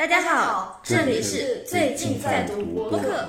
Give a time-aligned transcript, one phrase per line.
[0.00, 3.28] 大家好，这里是最近在读播客。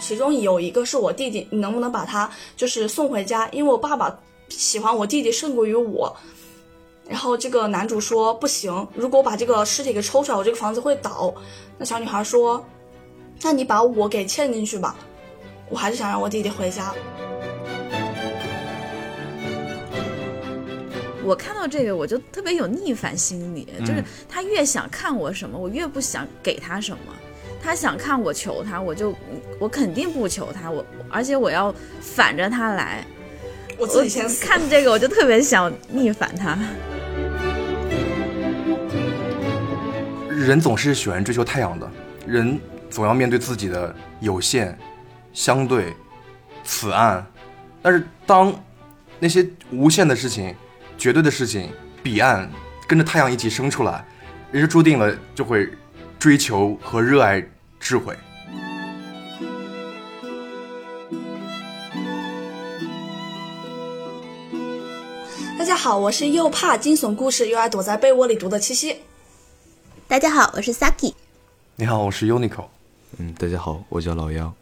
[0.00, 3.48] 其中有一个是我弟弟，你能不能把他就是送回家？
[3.50, 6.12] 因为我爸爸喜欢我弟弟胜过于我。
[7.08, 11.32] 然后这个男主说不行，如果我把这个尸体给抽出来，我这个房子会倒。
[11.78, 12.66] 那小女孩说，
[13.40, 14.96] 那你把我给嵌进去吧，
[15.70, 16.92] 我还是想让我弟弟回家。
[21.26, 27.12] 我看到这个，我就特别有逆反心理，就是他越想看我什么，我越不想给他什么。
[27.60, 29.12] 他想看我求他，我就
[29.58, 33.04] 我肯定不求他，我而且我要反着他来。
[33.76, 36.56] 我自己先看这个，我就特别想逆反他。
[40.30, 41.90] 人总是喜欢追求太阳的，
[42.24, 42.56] 人
[42.88, 44.78] 总要面对自己的有限、
[45.32, 45.92] 相对、
[46.62, 47.26] 此岸，
[47.82, 48.54] 但是当
[49.18, 50.54] 那些无限的事情、
[50.98, 51.70] 绝对的事情、
[52.02, 52.50] 彼岸
[52.86, 54.04] 跟着太阳一起升出来，
[54.50, 55.68] 人就注定了就会
[56.18, 57.44] 追求和热爱
[57.78, 58.16] 智慧。
[65.58, 68.96] 大家好，我是又怕惊悚故事又爱躲在被窝里读的七夕。
[70.08, 71.12] 大家好，我是 Saki。
[71.76, 72.64] 你好，我是 Unico。
[73.18, 74.54] 嗯，大家好，我叫老杨。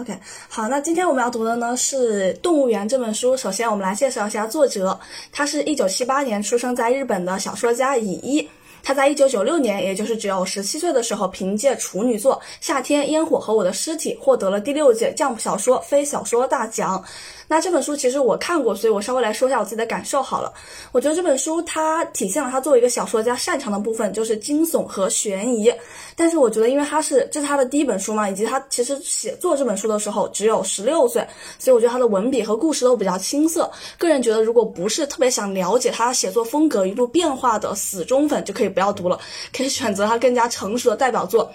[0.00, 0.16] OK，
[0.48, 3.36] 好，那今天我们要读的呢是《动物园》这本书。
[3.36, 4.96] 首先，我们来介绍一下作者，
[5.32, 8.48] 他是一九七八年出生在日本的小说家乙一。
[8.80, 17.02] 他在一九九六年，也就是只有十七岁的时候，凭借处女作《夏天烟火和我的尸体》获得了第六届 Jump 小说非小说大奖。
[17.48, 20.52] 那这本书其实我看过，所以我稍微来说一下我自己的感受好了。
[20.92, 25.72] 我觉得这本书它体现了他作为一个小说家擅长的部分，就是惊悚和悬疑。
[26.14, 31.26] 但是我觉得，因为他是这是他的第一本书嘛，以及他其实写作这本书的时候只有十六岁，
[31.58, 33.70] 所以我觉得他的文笔和故事都比较青涩。
[33.96, 39.18] 个人觉得，如果不是特别想了解他写作风格一路变化的死忠粉，就可以不要读了，
[39.56, 41.50] 可以选择他更加成熟的代表作。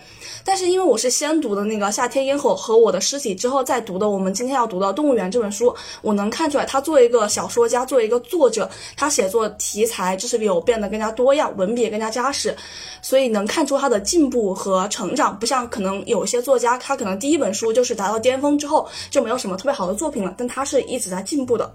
[0.46, 5.74] 但是因为我是先读的那个《夏天烟火和我的尸体》之后再读的我们今天要读的《动物园》这本书。
[6.02, 12.56] 我能看出来，他作为一个小说家，作为一个作者，他写作题材就是有变得更加多样，文笔也更加扎实，
[13.02, 15.38] 所以能看出他的进步和成长。
[15.40, 21.74] 不像可能有些作家，他可能第一本书就是达到巅峰之后就没有什么特别好的作品了，但他是一直在进步的。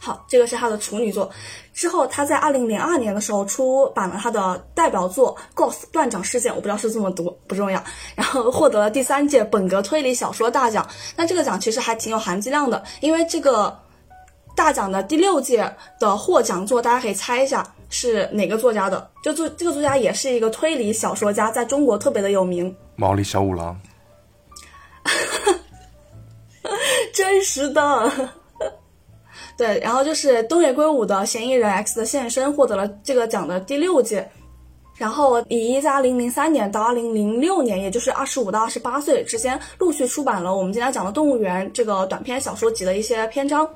[0.00, 1.30] 好，这个是他的处女作。
[1.72, 7.82] 之后，他在二零零二年的时候出版了他的代表作《Ghost 断掌事件》，我不知道是这么读，不重要。
[8.14, 10.86] 然后获得了第三届本格推理小说大奖。
[11.16, 13.78] 那这个奖其实还挺有含金量的，因为这个
[14.54, 19.10] 大奖的第六届的获奖作，大家可以猜一下是哪个作家的？
[19.24, 22.74] 就作这个作家也是一个推理小说家，在中国特别的有名。
[22.96, 23.80] 毛利小五郎。
[27.14, 28.12] 真实的。
[29.56, 34.28] 对，然后就是东野圭吾的《嫌疑人 X 的现身》获得了这个奖的第六届，
[34.96, 43.68] 然后以一在二零零三年到二零零六年，也就是二十五到二十八岁之间，陆续出版了我们今天讲的《动物园》这个短篇小说集的一些篇章。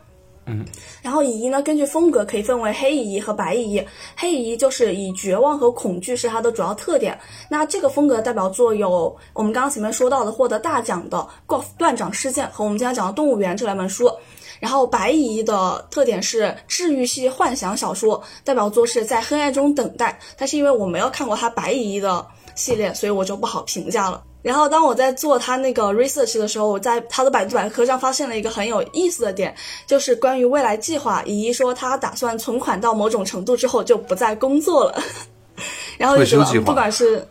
[0.47, 0.65] 嗯，
[1.03, 3.85] 然后乙一呢，根据风格可以分为黑乙一和白乙一。
[4.17, 7.19] 黑乙一就是以绝望和恐惧是它的主要特点。
[7.51, 11.19] 那这个风格代表作有我们刚刚前面说到的获得大奖的
[11.53, 14.11] 《Golf 断掌事件》和我们今天讲的《动物园》这两本书。
[14.59, 20.19] 然后白蚁的特点是治愈系幻想小说，代表作是在黑暗中等待。
[20.39, 22.25] 但是因为我没有看过他白蚁的
[22.55, 24.23] 系列，所以我就不好评价了。
[24.47, 29.53] 然后当我在做他那个 research 的时候，我在他的百度百科上发现了一个很有意思的点，
[29.89, 31.21] 就是关于未来计划。
[31.25, 35.03] 乙一说他打算存款到某种程度之后就不再工作了，
[35.99, 37.27] 然后就觉得不管是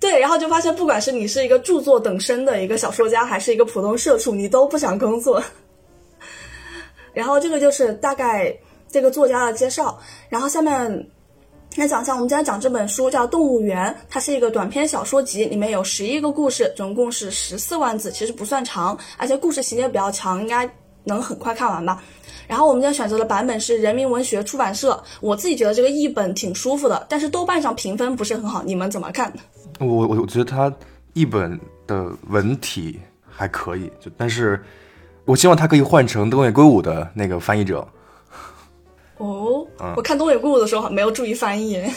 [0.00, 5.42] 对，然后就发现不管是你是一个著作等身的一个小说家，还是一个普通社畜，你都不想工作。
[7.12, 8.56] 然后这个就是大概
[8.90, 9.98] 这个作家的介绍，
[10.30, 11.06] 然后下面
[11.80, 20.68] 来讲一下我们今天讲这本书叫《动物园》，它是一个短篇小说集，里面有十一个故事，总共是十四万字，其实不算长，而且故事情节比较强，应该
[21.04, 22.02] 能很快看完吧。
[22.46, 29.30] 然后我们今天选择的版本是人民文学出版社，我自己觉得这个译本挺舒服的，但是豆瓣上评分不是很好，你们怎么看？
[29.78, 30.72] 我我我觉得它
[31.12, 32.98] 译本的文体
[33.28, 34.62] 还可以，就但是。
[35.26, 37.84] 我希望他可以换成东野圭吾的那个翻译者。
[39.18, 39.66] 哦，
[39.96, 41.82] 我看东野圭吾的时候没有注意翻译。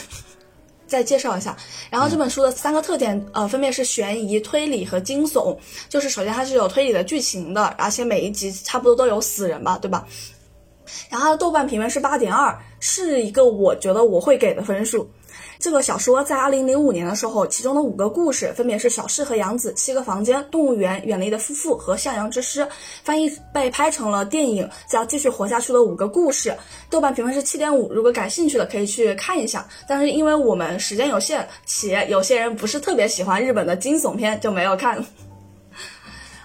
[0.86, 1.56] 再介绍一下，
[1.88, 5.56] 然后这本书的三个特点，呃，分别是悬疑、推理和惊悚。
[5.88, 10.04] 就是首先它是有推理的剧情的，而且每一集差不多都有死人吧，对吧？
[11.08, 15.08] 然后它的豆瓣评分是八点二，是一个我觉得我会给的分数。
[15.60, 22.62] 这个小说在二零零五年的时候，其中的五个故事分别是《小适和杨子》《七个房间》《动物园》《远离的夫妇》和《向阳之诗》，
[23.04, 26.48] 翻译被拍成了电影，叫《继续活下去的五个故事》。
[26.88, 29.68] 豆瓣评分是七点五，如果感兴趣的可以去看一下。
[29.86, 35.04] 但是因为我们时间有限，且有些人不是特别喜欢日本的惊悚片，就没有看。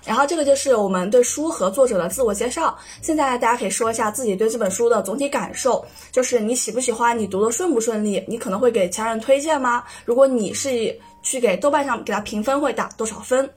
[0.05, 2.77] 然后这个就是我们对书和作者的自我介绍。
[3.01, 9.83] 现在大家可以说一下自己对这本书的总体感受，就是你喜不喜欢，你读的顺不顺利，你可能会给其他人推荐吗？
[10.05, 13.49] 如果你是去给豆瓣上给他评分，会打多少分？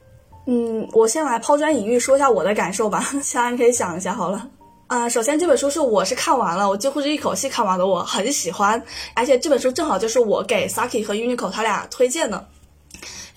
[0.46, 4.48] 嗯，我先来抛砖引玉说一下我的感受吧， 其他人可以想一下好了。
[4.86, 8.82] 嗯，首先这本书是我是看完了，我几乎是一口气看完的，我很喜欢，
[9.14, 12.42] 而且这本书正好就是我给 Saki 和 Uniqlo 他俩推荐的。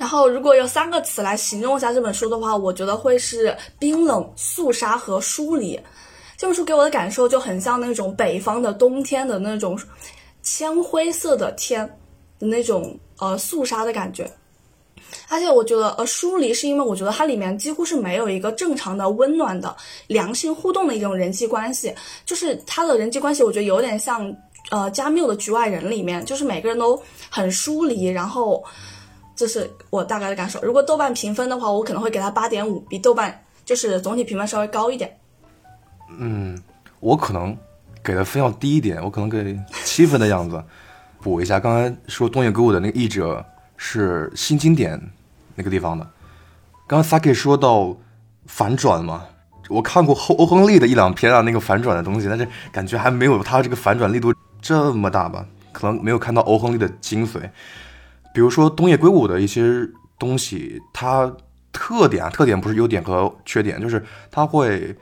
[0.01, 5.79] 然后，如果有三个词来形容一下这本书的话，我觉得会是冰冷、肃杀和疏离。
[6.35, 9.79] 这本书给我的感受就很像那种北方的冬天的那种
[10.41, 11.87] 铅灰色的天
[12.39, 14.27] 的那种呃肃杀的感觉。
[15.29, 19.75] 而且我觉得呃疏离是因为我觉得它里面几乎是没有一个正常的温暖的
[20.07, 21.93] 良性互动的一种人际关系，
[22.25, 24.35] 就是它的人际关系，我觉得有点像
[24.71, 26.99] 呃加缪的《局外人》里面，就是每个人都
[27.29, 28.63] 很疏离，然后。
[29.41, 30.61] 这是我大概的感受。
[30.61, 35.17] 如果豆瓣评分的话，我可能会给它八点五，比豆瓣就是总体评分稍微高一点。
[36.19, 36.61] 嗯，
[36.99, 37.57] 我可能
[38.03, 40.63] 给的分要低一点，我可能给七分的样子。
[41.21, 43.43] 补一下，刚才说东野圭吾的那个译者
[43.77, 45.01] 是新经典
[45.55, 46.07] 那个地方的。
[46.85, 47.97] 刚刚 Saki 说到
[48.45, 49.25] 反转嘛，
[49.69, 55.43] 我看过欧欧亨利的一两篇啊，那个反转的东西，但是感觉还没有他这个反转力度这么大吧？
[55.71, 57.49] 可能没有看到欧亨利的精髓。
[58.33, 59.87] 比如说东野圭吾的一些
[60.17, 61.31] 东西，它
[61.71, 64.95] 特点啊，特点不是优点和缺点，就是它会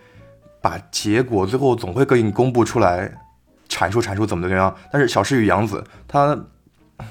[0.62, 3.12] 把结果最后总会给你公布出来，
[3.68, 4.76] 阐述阐述怎么怎么样。
[4.92, 6.36] 但是《小诗与杨子》他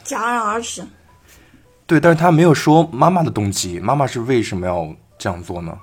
[0.04, 0.82] 戛然而止，
[1.86, 5.76] 对，但是他没有说妈妈的动机，妈妈是为什么要这样做呢？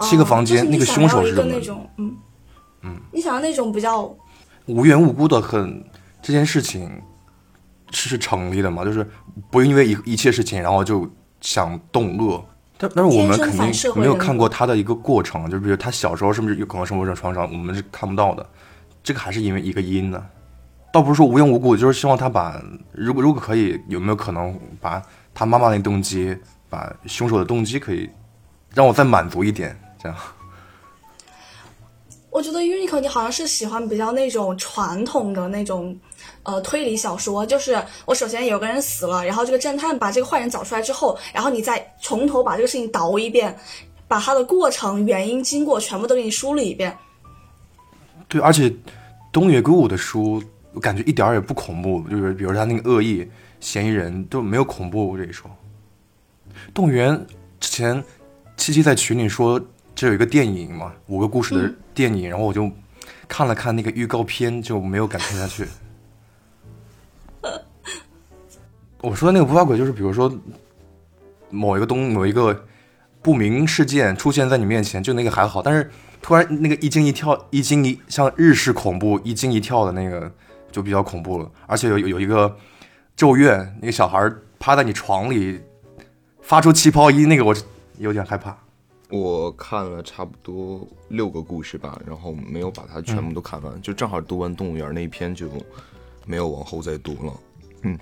[0.00, 2.16] 七个房间，那个凶手是那种，嗯
[2.82, 4.02] 嗯，你想要那种比较
[4.66, 5.84] 无缘无故的很
[6.20, 6.90] 这件事情。
[7.92, 8.84] 是是成立的嘛？
[8.84, 9.06] 就是
[9.50, 11.08] 不因为一一切事情，然后就
[11.40, 12.44] 想动恶。
[12.78, 18.44] 但但是我们肯定没有看过他的一个过程，就比如他小时候是不是有可能生活在创伤，我们是看不到的。
[19.04, 20.24] 这个还是因为一个因呢，
[20.92, 22.60] 倒不是说无缘无故，就是希望他把，
[22.92, 25.00] 如果如果可以，有没有可能把
[25.32, 26.36] 他妈妈那动机，
[26.68, 28.10] 把凶手的动机可以
[28.74, 30.18] 让我再满足一点，这样。
[32.30, 35.94] 我觉得 Uniqlo 你好像是喜欢比较那种传统的那种，
[36.42, 37.44] 呃，推理小说。
[37.44, 43.56] 就是我首先有个人死了，然后这个侦探把这个坏人找出来之后，然后你再从头把这个事情倒一遍，
[44.08, 46.96] 把它的过程、原因、经过全部都给你梳理一遍。
[48.28, 48.72] 对，而且
[49.32, 50.42] 东野圭吾的书，
[50.72, 52.02] 我感觉一点儿也不恐怖。
[52.10, 53.28] 就是比如他那个恶意
[53.60, 55.50] 嫌疑人都没有恐怖这一说。
[56.72, 57.26] 动物园
[57.60, 58.02] 之前
[58.56, 59.60] 七七在群里说。
[59.94, 62.68] 这有一个电影嘛，五个故事的电影，然后我就
[63.28, 65.68] 看了看那个预告片，就没有敢看下去。
[69.02, 70.32] 我说的那个不怕鬼，就是比如说
[71.50, 72.64] 某一个东某一个
[73.20, 75.90] 不明事件出现在你面前，就那个还好，但是
[76.22, 80.32] 突然那个一惊一跳、一惊一像日式恐怖一惊一跳的那个
[80.70, 82.56] 就比较恐怖了，而且有有一个
[83.16, 85.60] 咒怨，那个小孩趴在你床里
[86.40, 87.52] 发出气泡音，那个我
[87.98, 88.56] 有点害怕。
[89.10, 95.48] 我看了差不多六个故事吧，然后没有把它全部都看完，就正好读完动物园那一篇，就
[96.24, 97.32] 没有往后再读了。
[97.82, 97.98] 嗯。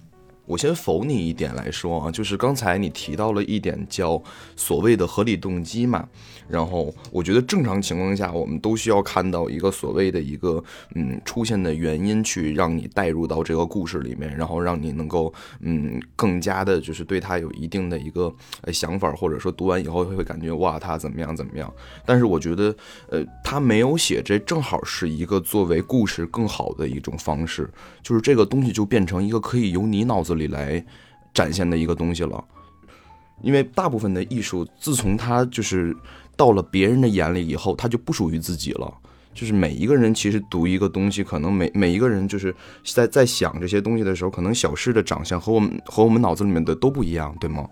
[0.51, 4.21] 我先否你一点来说啊，就是刚才你提到了一点叫
[4.57, 6.09] 所谓的合理动机嘛，
[6.49, 10.61] 然后我觉得正常情况下，我们都需要看到一个所谓的一个
[10.97, 18.35] 嗯出现的原因，去让你带入到这个故事里面，然后让你能够嗯更加的，就是对他有一定的一个
[18.73, 21.73] 想法，或者说读完以后会感觉哇他怎么样怎么样。
[22.05, 22.75] 但是我觉得
[23.09, 27.71] 呃他没有写，这正好是一个作为故事更好的一种方式，
[28.03, 30.40] 就是这个东西就变成一个可以由你脑子里。
[30.41, 30.85] 里来
[31.33, 32.43] 展现的一个东西了，
[33.43, 35.95] 因为大部分的艺术，自从它就是
[36.37, 38.93] 到了别人的眼里以后，它就不属于自己了。
[39.33, 42.55] 就是每一个人其实读一个东西，可能每每一个人就是
[42.85, 47.65] 在在想这些东西的时候，可能小诗的长相和我们和我们脑子里面的都不一样，对吗？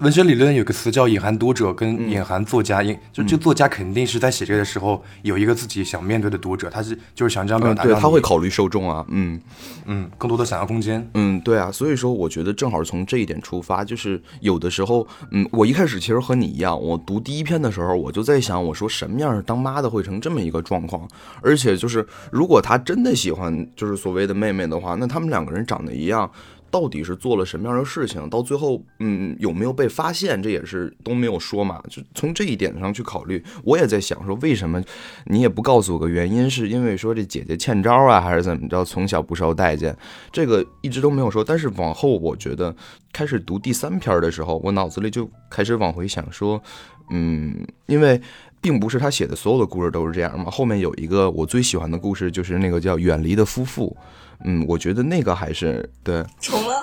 [0.00, 9.38] 文学理论有个词叫隐含读者跟隐含作家，隐就这作家肯定是在写这个的时候有一个自己想面对的读者，他是就是想这样表达，对，他会考虑受众啊，嗯。
[9.84, 21.06] 嗯，更多的想象空间，嗯，对啊，所以说我觉得正好从这一点出发，就是有的时候，嗯，我一开始其实和你一样，我读第一篇的时候，我就在想，我说什么样当妈的会成这么一个状况，
[21.42, 26.30] 而且就是如果他真的喜欢就是所谓的妹妹的话，那他们两个人长得一样。
[26.70, 28.28] 到底是做了什么样的事情？
[28.30, 30.40] 到最后，嗯，有没有被发现？
[30.42, 31.82] 这也是都没有说嘛。
[31.90, 34.82] 就从这一点上去考虑，我也在想说，为什么
[35.26, 36.48] 你也不告诉我个原因？
[36.48, 38.84] 是因为说这姐姐欠招啊，还是怎么着？
[38.84, 39.96] 从小不受待见，
[40.30, 41.42] 这个一直都没有说。
[41.42, 42.74] 但是往后，我觉得
[43.12, 46.62] 开始读第三篇的时候，我脑子里就开始往回想说，
[47.10, 48.20] 嗯，因为
[48.60, 50.50] 并不是他写的所有的故事都是这样嘛。
[50.50, 53.96] 后面有一个我最喜欢的故事，就是那个叫《远离的夫妇》。
[54.44, 56.24] 嗯，我觉得那个还是对。
[56.40, 56.82] 重了。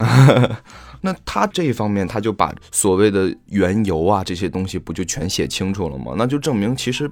[1.02, 6.14] 那他这一方面，他就把所谓的缘由啊这些东西，不就全写清楚了吗？
[6.16, 7.10] 那就证明其实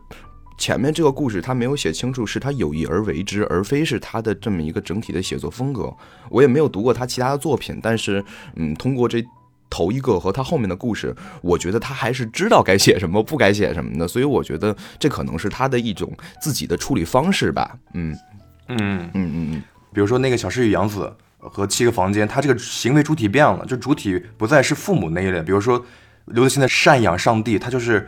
[0.59, 5.95] 前面这个故事他没有写清楚，是他有意而为之，而非是他的这么一个整体的写作风格。
[6.29, 8.25] 我也没有读过他其他的作品，但是
[8.57, 9.25] 嗯，通过这
[9.71, 14.09] 头一个和他后面的故事，我觉得他还是知道该写什么，不该写什么的。
[14.09, 17.77] 所以我觉得这可能是他的一种自己的处理方式吧。
[17.95, 18.17] 嗯。
[18.71, 19.63] 嗯嗯嗯嗯，
[19.95, 25.43] 比如说那个小诗与杨子和七个房间，他这个行为主体变了，就主体不再是父母那一类。
[25.43, 25.83] 比如说
[26.27, 28.07] 刘德兴的赡养上帝，他就是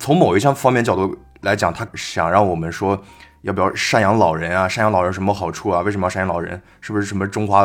[0.00, 3.00] 从某一项方面角度来讲，他想让我们说
[3.42, 4.68] 要不要赡养老人啊？
[4.68, 5.80] 赡养老人什么好处啊？
[5.82, 6.60] 为什么要赡养老人？
[6.80, 7.64] 是不是什么中华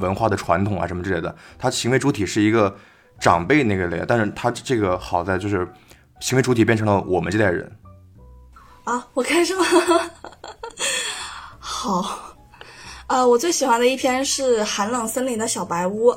[0.00, 0.86] 文化的传统啊？
[0.86, 1.34] 什么之类的？
[1.58, 2.76] 他行为主体是一个
[3.18, 5.66] 长辈那个类，但是他这个好在就是
[6.20, 7.70] 行为主体变成了我们这代人。
[8.84, 9.64] 啊，我开始吗？
[11.58, 12.36] 好，
[13.06, 16.10] 呃，我最喜欢的一篇是《寒冷森林的小白屋》。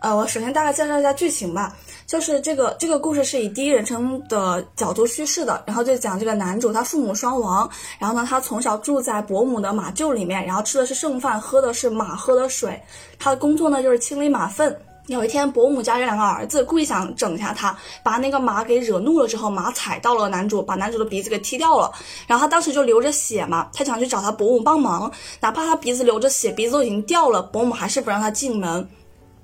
[0.00, 1.76] 呃，我首先大概介绍一下剧情吧，
[2.10, 12.82] 就是这个这个故事是以第一人称的角度叙事的，然后就讲这个男主他父母双亡，然后呢他从小住在伯母的马厩里面，然后吃的是剩饭，喝的是马喝的水，
[13.16, 14.76] 他的工作呢就是清理马粪。
[15.06, 21.92] 有一天，伯母家有两个儿子，故意想整一下他，把那个马给惹怒了之后，马踩到了男主，把男主的鼻子给踢掉了。
[22.26, 28.88] 然后他当时就流着血嘛，他想去找他伯母帮忙，哪怕他鼻子流着血，鼻子都已经掉了，伯母还是不让他进门。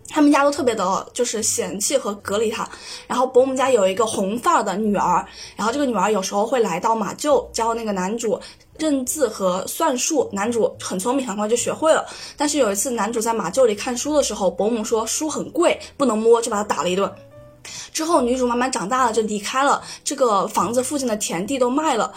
[0.08, 2.68] 他们家都特别的，就是嫌弃和隔离他。
[3.06, 8.40] 然后伯母家有一个红发的女儿，然后这个女儿有时候会来到马厩教那个男主。
[8.78, 12.04] 认字和算术，男主很聪明，很快就学会了。
[12.36, 17.10] 但是有一次，男主在马厩里看书的时候，伯母说书很贵，不能摸，就把他打了一顿。
[17.90, 22.12] 之后，女主慢慢长大了，就离开了这个房子附近的田地都卖了。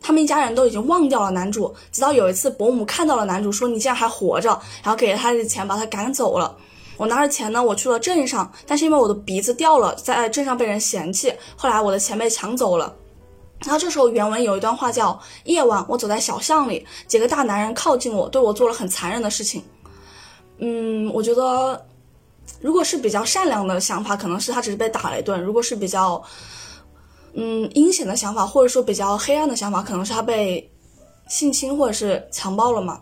[0.00, 4.50] 他们一家人都已经忘掉了男主，直到有一次，伯母看到了男主，说你竟然还活着，
[4.84, 6.56] 然后给了他的钱，把他赶走了。
[6.96, 12.94] 我拿着钱呢，我去了镇上，但是因为我的鼻子掉了，在镇上被人嫌弃，后来我的钱被抢走了。
[13.62, 19.64] 然后这时候原文有一段话叫：“夜晚，我走在小巷里，几个大男人靠近我，对我做了很残忍的事情。”
[20.58, 21.86] 嗯，我觉得，
[22.60, 26.22] 如果是比较善良的想法，可能是他只是被打了一顿；如果是比较，
[27.34, 30.70] 嗯，阴险的想法，或者说比较黑暗的想法，可能是他被
[31.28, 33.00] 性侵或者是强暴了嘛。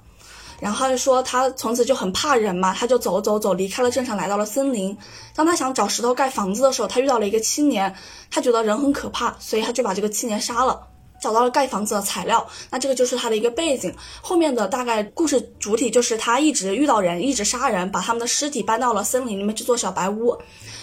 [0.65, 4.97] 然后他就说，他从此就很怕人嘛，他就走走走，离开了镇上，来到了森林。
[5.35, 7.95] 当他想找石头盖房子的时候，他遇到了一个青年，
[8.31, 10.81] 他觉得人很可怕，所以他就把这个青年杀了，
[11.21, 12.47] 找到了盖房子的材料。
[12.71, 13.95] 那这个就是他的一个背景。
[14.23, 20.35] 后面的大概故事主体就是他一直遇到人，一直杀人，把他们的尸体搬到了森林里面去做小白屋。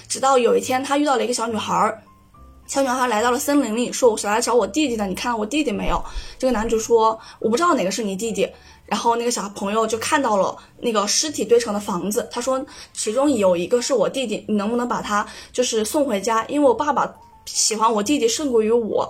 [0.08, 2.04] 直到有一天，他遇到了一个小女孩，
[2.68, 6.04] 小女孩来到了森林里，说：“我是来找我弟弟的，你看到我弟弟没有？”
[6.38, 8.48] 这个男主说：“我不知道哪个是你弟弟。”
[8.92, 16.46] 然后那个小朋友就看到了那个尸体堆成的房子，他说其中有一个是我弟弟，你能不能把他就是送回家？
[16.48, 17.10] 因为我爸爸
[17.46, 19.10] 喜欢我弟弟胜过于我。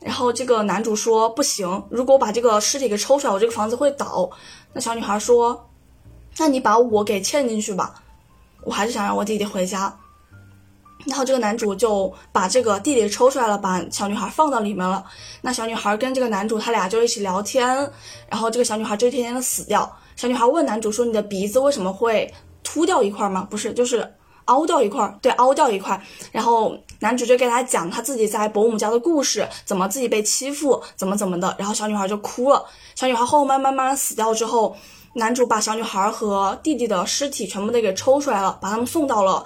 [0.00, 4.28] 然后这个男主说不行，如果我把这个尸体给抽出来，我这个房子会倒。
[4.72, 5.70] 那小女孩说，
[6.38, 8.02] 那你把我给嵌进去吧，
[8.64, 9.96] 我还是想让我弟弟回家。
[11.06, 15.04] 然后这个男主就把这个弟弟抽出来了，把小女孩放到里面了。
[15.40, 17.66] 那小女孩跟这个男主他俩就一起聊天，
[18.28, 19.90] 然后这个小女孩就一天天的死掉。
[20.16, 22.30] 小女孩问男主说：“你的鼻子为什么会
[22.62, 23.46] 秃掉一块吗？
[23.50, 24.06] 不是，就是
[24.44, 25.18] 凹掉一块。
[25.22, 25.98] 对，凹掉一块。”
[26.30, 31.54] 然后男主就给他讲他自己在伯母家的故事，怎么自己被欺负，怎么怎么的。
[31.58, 32.62] 然后小女孩就哭了。
[32.94, 34.76] 小女孩后慢慢慢死掉之后，
[35.14, 39.42] 男主把小女孩和弟弟的尸体全部都给抽出来了，把他们送到了。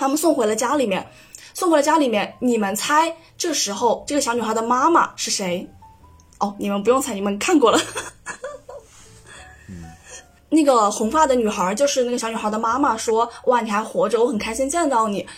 [0.00, 1.06] 他们送回了家里面，
[1.52, 2.34] 送回了家里面。
[2.40, 5.68] 你们猜，这时候这个小女孩的妈妈是谁？
[6.38, 7.78] 哦，你们不用猜，你们看过了。
[10.48, 15.28] 那个红发的女孩，就是那个小女孩的妈妈说：“哇，你还活着，我很开心见到你。”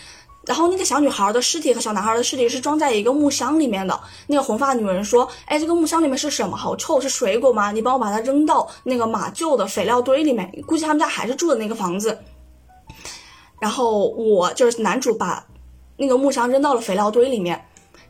[0.47, 3.99] 然后那个小女孩的尸体和小男孩的尸体是装在一个木箱里面的。
[4.27, 6.55] 那个红发女人说：“哎，这个木箱里面是什么？
[6.55, 7.73] 好臭，是水果吗？
[7.73, 10.49] 你帮我把它扔到那个马厩的肥料堆里面。
[10.65, 12.17] 估计他们家还是住的那个房子。”
[13.63, 15.41] 然后我就是男主把
[15.95, 17.63] 那个木箱扔到了肥料堆里面。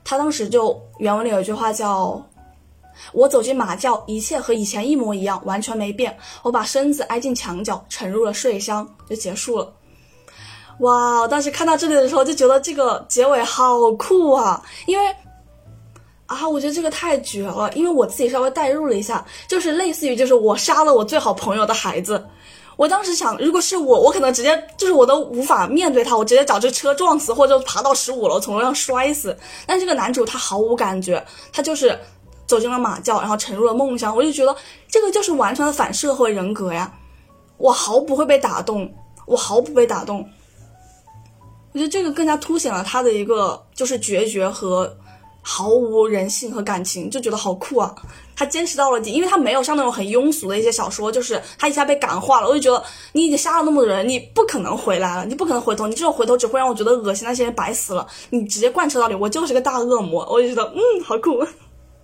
[0.03, 2.19] 他当时就原文里有一句话叫
[3.13, 6.17] ：“我走进马厩，一切和以前一模一样，完全没变。
[6.41, 9.71] 我把身子挨进墙角，沉入了睡乡，就结束了。”
[10.81, 11.19] 哇！
[11.21, 15.15] 我当时看到这里的时候就觉得这个结尾好酷啊，因为
[16.25, 17.71] 啊，我觉得这个太绝了。
[17.73, 22.25] 因为我自己稍微代入了一下，就是类似于就是我杀了我最好朋友的孩子。
[22.75, 29.37] 我当时想，如果是我，我可能直接就是我都无法面对他，我直接找这车撞死，或者爬到十五楼从楼上摔死。
[29.65, 31.99] 但这个男主他毫无感觉，他就是
[32.47, 34.15] 走进了马厩，然后沉入了梦乡。
[34.15, 34.55] 我就觉得
[34.87, 36.91] 这个就是完全的反社会人格呀！
[37.57, 38.91] 我毫不会被打动，
[39.25, 40.27] 我毫不被打动。
[41.71, 44.97] 我觉得这个更加凸显了他的一个就是决绝和
[45.43, 47.93] 毫无人性和感情，就觉得好酷啊！
[48.35, 52.47] 他坚持到了底，因为他没有像那种很庸俗的一些小说，就是他一下被感化了。
[52.47, 58.07] 我就觉得你已经杀了那么多人，你不可能回来了，你不可能回头，你这种回头只会让我觉得恶心，那些人白死了。
[58.29, 61.45] 你直接贯彻到底，我就是个大恶魔，我就觉得嗯，好酷。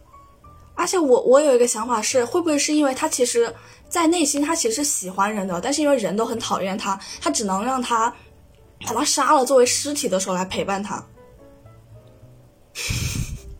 [0.76, 3.52] 而且我我有一个想法是，会不会是因为他其实，
[3.88, 8.14] 在内心他其实喜欢人的，但是因为人都很讨厌他，他只能让他。
[8.88, 11.06] 把他杀了，作为尸体的时候来陪伴他，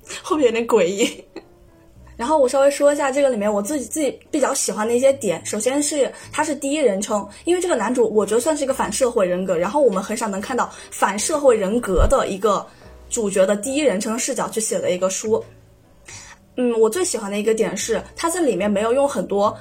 [0.22, 1.24] 后面有点诡异？
[2.18, 5.46] 然后我稍微说一下这个里面我自己自己比较喜欢的一些点。
[5.46, 12.66] 首先是他是第一人称，因为这个男主我觉得算是一个反社会人格，然后我们很少能看到反社会人格的一个
[13.10, 15.42] 主角的第一人称视角去写的一个书。
[16.58, 19.58] 嗯，我最喜欢的一个点是他在里面没有用很多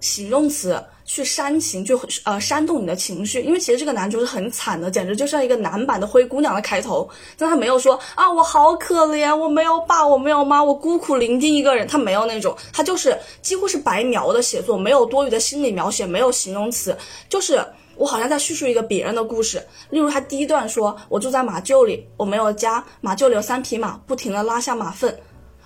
[0.00, 0.82] 形容词。
[1.06, 7.08] 去煽情，就呃煽动你的情绪，因为其实这个男主是很惨的，简直就像一个男版的灰姑娘的开头。
[7.38, 11.86] 但他没有说啊，我好可怜，我没有爸，我没有妈，我孤苦伶仃一个人。
[11.86, 16.96] 他没有那种，他就是几乎是白描的写作，没有多余的心理描写，没有形容词，
[17.28, 19.64] 就是我好像在叙述一个别人的故事。
[19.90, 25.16] 例如他第一段说，我住在马厩里，我没有家，马厩里有三匹马，不停的拉下马粪。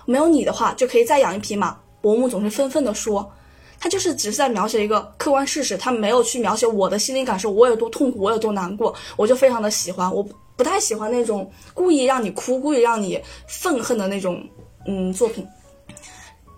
[0.05, 1.75] 没有你的话，就可以再养一匹马。
[1.99, 3.27] 伯母总是愤愤地说。
[3.81, 10.13] 他就是只是在描写一个客观事实，他没有去描写我的心理感受，我有多痛苦，我有多难过，我就非常的喜欢。
[10.13, 10.23] 我
[10.55, 14.47] 不太喜欢那种故意让你哭、故意让你愤恨的那种
[14.87, 15.43] 嗯作品。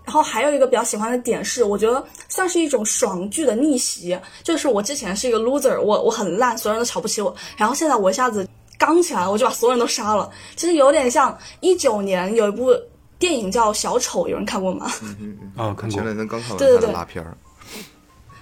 [0.04, 8.46] 然后还有一个比较喜欢的点是，我觉得算是一种爽剧的逆袭，就是我之前是一个 loser，我我很烂，所有人都瞧不起我，然后现在我一下子
[8.78, 10.30] 刚起来，我就把所有人都杀了。
[10.56, 12.70] 其实有点像一九年有一部。
[13.18, 14.90] 电影叫《小丑》，有人看过吗？
[15.02, 15.90] 嗯嗯嗯，啊，看过。
[15.90, 17.36] 前两天刚看完他的拉片儿。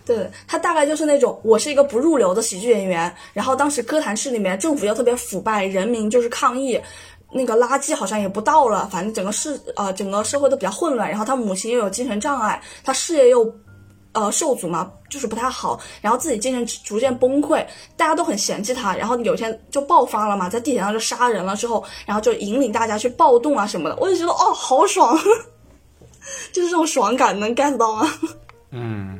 [0.04, 6.80] 对，他大概就是那种，我是一个不入流的喜剧演员，然后当时歌坛市里面政府又特别腐败，人民就是抗议，
[7.30, 13.54] 那个垃圾好像也不倒了，反正整个市呃整个社会都比较混乱，然后他母亲又有精神障碍，他事业又。
[14.12, 17.64] 呃，受阻嘛，就是不太好，然后自己精神逐渐崩溃，
[17.96, 25.16] 大家都很嫌弃他，然后有一天就爆发了嘛，在地铁上就杀人了之后，然后就引领大家去暴动啊什么的，我就觉得哦，好爽，
[26.52, 28.12] 就是这种爽感能 get 到吗？
[28.70, 29.18] 嗯，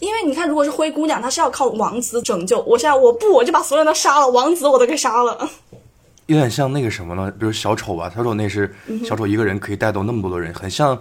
[0.00, 5.48] 因为你看，如果是灰姑娘，她是要靠王子拯救，我现在我不，我就把所有人都杀了，王子我都给杀了，
[6.26, 7.30] 有点像那个什么呢？
[7.38, 8.74] 比如小丑吧，小丑那是
[9.04, 11.00] 小丑一个人可以带动那么多的人，很像。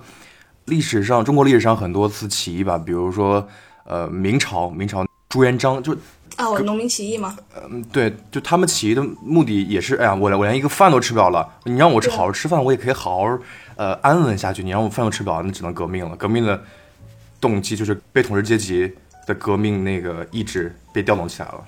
[0.72, 3.46] 历史上，中国历史上很多次起义吧，比如说，
[3.84, 5.94] 呃，明朝，明朝朱元璋就
[6.38, 7.38] 啊，我农民起义吗？
[7.62, 13.38] 嗯，对，就他们起义的目的也是，哎呀，我我连一个饭都吃不了了，你让我好好吃饭，我也可以好好
[13.76, 14.64] 呃安稳下去。
[14.64, 16.16] 你让我饭都吃不了，那只能革命了。
[16.16, 16.64] 革命的
[17.42, 18.90] 动机就是被统治阶级
[19.28, 21.62] 的革命那个意志被调动起来了。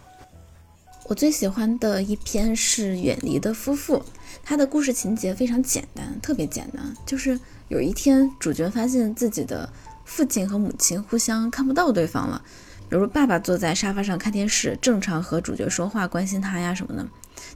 [1.10, 3.98] 我最喜欢的一篇是《远离的夫妇》，
[4.42, 7.38] 他的故事情节非常简单，特别简单，就是。
[7.74, 9.68] 有一天，主角发现自己的
[10.06, 12.40] 父亲和母亲互相看不到对方了。
[12.88, 17.04] 比如，爸爸坐在沙发上看电视，正常和主角说话、关心他呀什么的，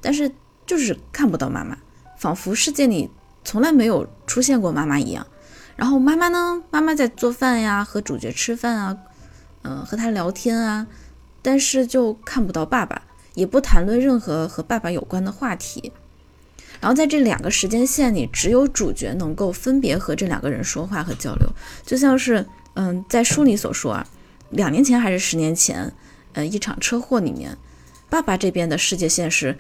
[0.02, 0.32] 但是
[0.66, 1.78] 就是看不到妈妈，
[2.18, 3.12] 仿佛世界里
[3.44, 5.28] 从来没有出现过妈妈一样。
[5.76, 6.64] 然后妈妈呢？
[6.72, 8.98] 妈妈在做饭呀，和主角吃饭啊，
[9.62, 10.88] 嗯，和他聊天啊，
[11.44, 13.04] 但是就看不到爸爸，
[13.36, 15.94] 也不谈论任何和爸爸有关的话题。
[16.80, 21.50] 然后在这两个时间线里，只有主角能够分别和这两个人说话和交流，
[21.86, 24.08] 就像是，嗯，在书里所说啊，
[24.52, 25.92] 两年前还是十年前，
[26.34, 27.58] 呃，一场车祸里面，
[28.10, 29.58] 爸爸这边的世界线是，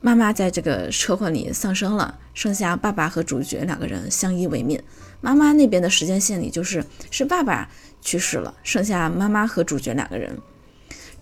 [0.00, 4.82] 妈妈在这个车祸里丧生了，剩下爸爸和主角两个人相依为命。
[5.20, 10.36] 妈妈那边的时间线里就是是爸爸去世了，剩下妈妈和主角两个人，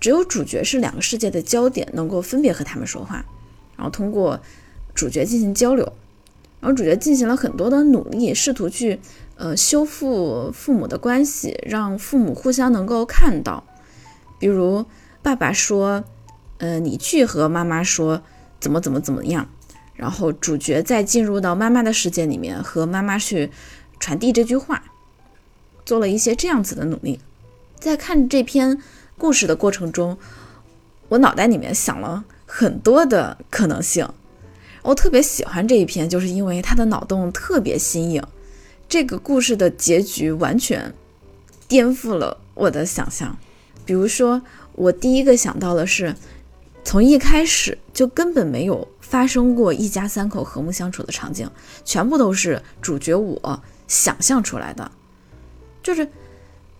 [0.00, 3.22] 只有主角是两个世界的焦点，能够分别和他们说话，
[3.76, 4.40] 然后通过
[4.94, 5.92] 主角进行交流，
[6.60, 9.00] 然后主角进行了很多的努力，试图去
[9.36, 13.64] 呃修复父母的关系，让父母互相能够看到，
[14.38, 14.84] 比如
[15.22, 16.04] 爸爸说，
[16.58, 18.22] 呃，你去和妈妈说。
[18.60, 19.48] 怎么怎么怎么样，
[19.94, 23.50] 然后主角再进入到妈妈的世界里面，和妈妈去
[23.98, 24.82] 传递这句话，
[25.86, 27.20] 做了一些这样子的努力。
[27.78, 28.76] 在看这篇
[29.16, 30.18] 故事的过程中，
[31.08, 34.06] 我脑袋里面想了很多的可能性。
[34.82, 38.22] 我特别喜欢这一篇，就是因为他的脑洞特别新颖。
[38.88, 40.94] 这个故事的结局完全
[41.68, 43.36] 颠覆了我的想象。
[43.84, 44.42] 比如说，
[44.74, 46.14] 我第一个想到的是。
[46.82, 51.48] 从一开始就根本没有发生过一家三口和睦相处的场景，
[51.84, 54.90] 全部都是主角我想象出来的。
[55.82, 56.08] 就是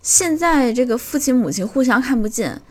[0.00, 2.62] 现在这个父亲母亲互相看不见，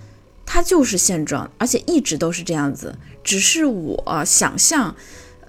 [0.44, 2.98] 它就是现状，而且一直都是这样子。
[3.24, 4.96] 只是我想象，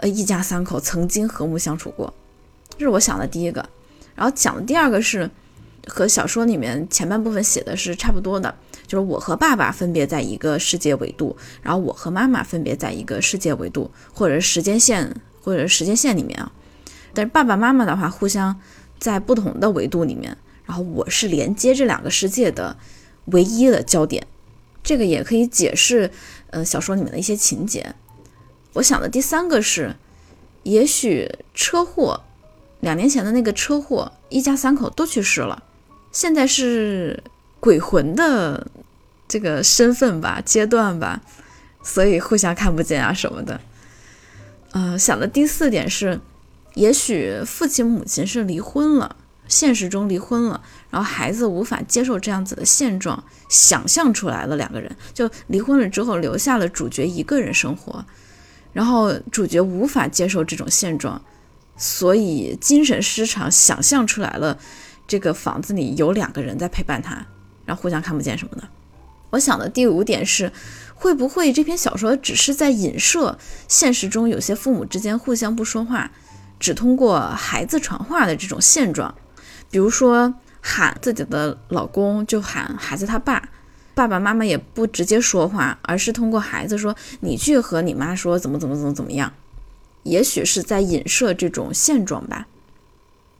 [0.01, 2.13] 呃，一家三口曾经和睦相处过，
[2.77, 3.67] 这是我想的第一个。
[4.15, 5.31] 然后讲的第二个是
[5.87, 8.55] 和小说里面前半部分写的是差不多的。
[8.87, 16.51] 就是我和爸爸分别在一个世界维度，然后我和妈妈分别在一个世界维度，或者时间线，或者时间线里面啊。
[17.15, 18.59] 但是爸爸妈妈的话，互相
[18.99, 22.77] 在不同的维度里面，然后我是连接这两个世界的
[23.27, 24.27] 唯一的焦点。
[24.83, 26.11] 这个也可以解释，
[26.49, 27.95] 呃，小说里面的一些情节。
[28.75, 29.97] 我想的第三个是，
[30.63, 32.23] 也许车祸，
[32.81, 35.63] 两年前的那个车祸，一家三口都去世了，
[36.13, 37.23] 现在是
[37.59, 38.67] 鬼魂的。
[39.33, 41.21] 这个身份吧，阶段吧，
[41.85, 43.61] 所以互相看不见啊什么的。
[44.73, 46.19] 呃，想的第四点是，
[46.75, 49.15] 也许父亲母亲是离婚了，
[49.47, 58.05] 现实中离婚了，然后孩子无法接受这样子的现状，想象出来了两个人就离婚了之后，留下了主角一个人生活，
[58.73, 61.21] 然后主角无法接受这种现状，
[61.77, 64.59] 所以精神失常，想象出来了
[65.07, 67.27] 这个房子里有两个人在陪伴他，
[67.65, 68.69] 然后互相看不见什么的。
[69.31, 70.53] 我想的第五点是，
[70.95, 76.11] 会不会这篇小说只是在影射现实中有些父母之间互相不说话，
[76.59, 79.15] 只通过孩子传话的这种现状？
[79.71, 83.49] 比如说喊自己的老公就喊孩子他爸，
[83.95, 89.33] 爸爸妈妈也不直接说话，而是通过孩子说你去和你妈说怎么怎么怎么怎么样，
[90.03, 92.47] 也许是在影射这种现状吧。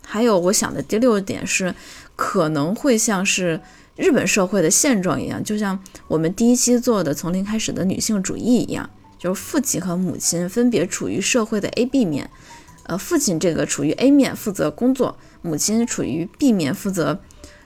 [0.05, 1.75] 还有我想的第六点是，
[2.17, 3.61] 可能会像是。
[3.97, 12.31] 日本社会的现状一样，就像我们第一期做的从零开始的女性主义一样，就是父亲和母亲分别处于社会的 A、B 面，
[12.85, 17.21] 呃，父亲这个处于 A 面负责工作，母亲处于 B 面负责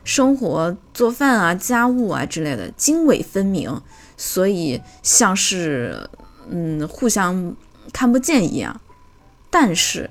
[0.05, 3.81] 生活、做饭啊、家务啊之类的，泾渭分明，
[4.17, 6.09] 所以像是
[6.49, 7.57] 嗯互相
[7.93, 8.81] 看不见一样。
[9.51, 10.11] 但是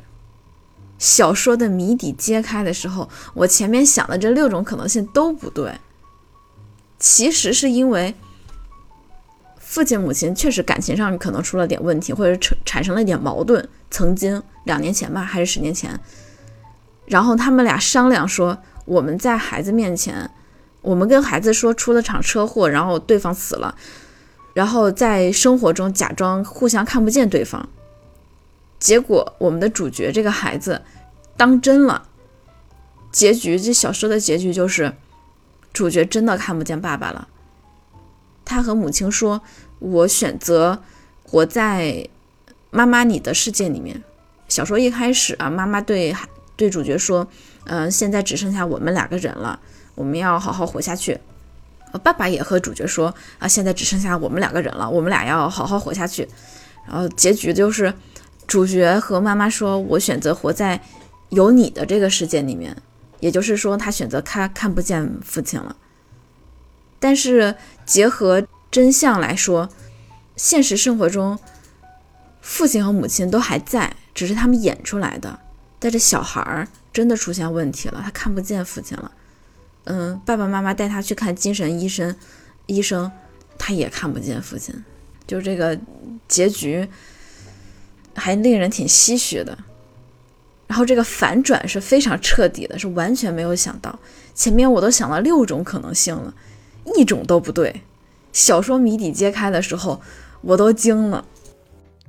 [0.98, 5.72] 小说的谜底揭开的时候，我前面想的这六种可能性都不对。
[6.98, 8.16] 其实是因为
[9.58, 13.68] 父亲母亲确实感情上可能出了点问题，或者产产生了一点矛盾。
[13.92, 16.00] 曾经两年前吧，还是十年前，
[17.06, 20.30] 然后他们俩商量说，我们在孩子面前，
[20.82, 23.76] 我们跟孩子说出了场车祸，然后对方死了，
[24.54, 27.68] 然后在生活中假装互相看不见对方。
[28.80, 30.82] 结果我们的主角这个孩子
[31.38, 32.08] 当真了，
[33.12, 34.94] 结局这小说的结局就是。
[35.74, 37.28] 主角真的看不见爸爸了。
[38.46, 39.42] 他和母亲说
[39.82, 40.84] ：“我选择
[41.24, 42.08] 活在
[42.70, 44.04] 妈妈你的世界里面。”
[44.48, 46.16] 小说一开始啊，妈妈对
[46.56, 47.28] 对主角说
[47.66, 49.60] ：“嗯，现在只剩下我们两个人了，
[49.96, 51.20] 我们要好好活下去。”
[52.04, 56.28] 爸爸也和主角说：“啊，现在只剩下我们两个人了，我们俩要好好活下去。”
[56.88, 57.94] 然后结局就是
[58.48, 60.82] 主角和妈妈说：“我选择活在
[61.30, 62.76] 有你的这个世界里面。”
[63.22, 65.78] 也就是说，他选择看看不见父亲了。
[67.00, 69.70] 但是结合真相来说，
[70.36, 71.40] 现实生活中，
[72.42, 75.40] 父亲和母亲都还在，只是他们演出来的。
[75.80, 79.12] 但是小孩儿真的出现问题了，他看不见父亲了。
[79.86, 82.16] 嗯，爸爸妈妈带他去看精神医生，
[82.68, 83.12] 医生
[83.58, 84.74] 他也看不见父亲。
[85.26, 85.78] 就这个
[86.28, 86.88] 结局，
[88.14, 89.58] 还令人挺唏嘘的。
[90.68, 93.98] 然后这个反转是非常彻底的，是完全没有想到。
[94.34, 96.34] 前面我都想了六种可能性了，
[96.96, 97.82] 一种都不对。
[98.32, 100.02] 小说谜底揭开的时候，
[100.42, 101.26] 我都惊了。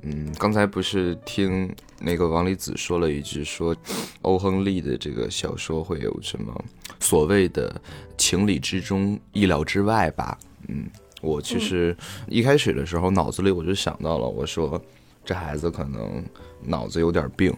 [0.07, 3.75] 嗯，刚才不是听那个王离子说了一句，说
[4.21, 6.53] 欧亨利的这个小说会有什么
[6.99, 7.81] 所谓的
[8.15, 10.37] 情理之中、意料之外吧？
[10.67, 10.87] 嗯，
[11.21, 14.79] 我其实一开始的时候脑子里我就想到了，我说
[15.25, 16.23] 这孩子可能
[16.61, 17.51] 脑子有点病。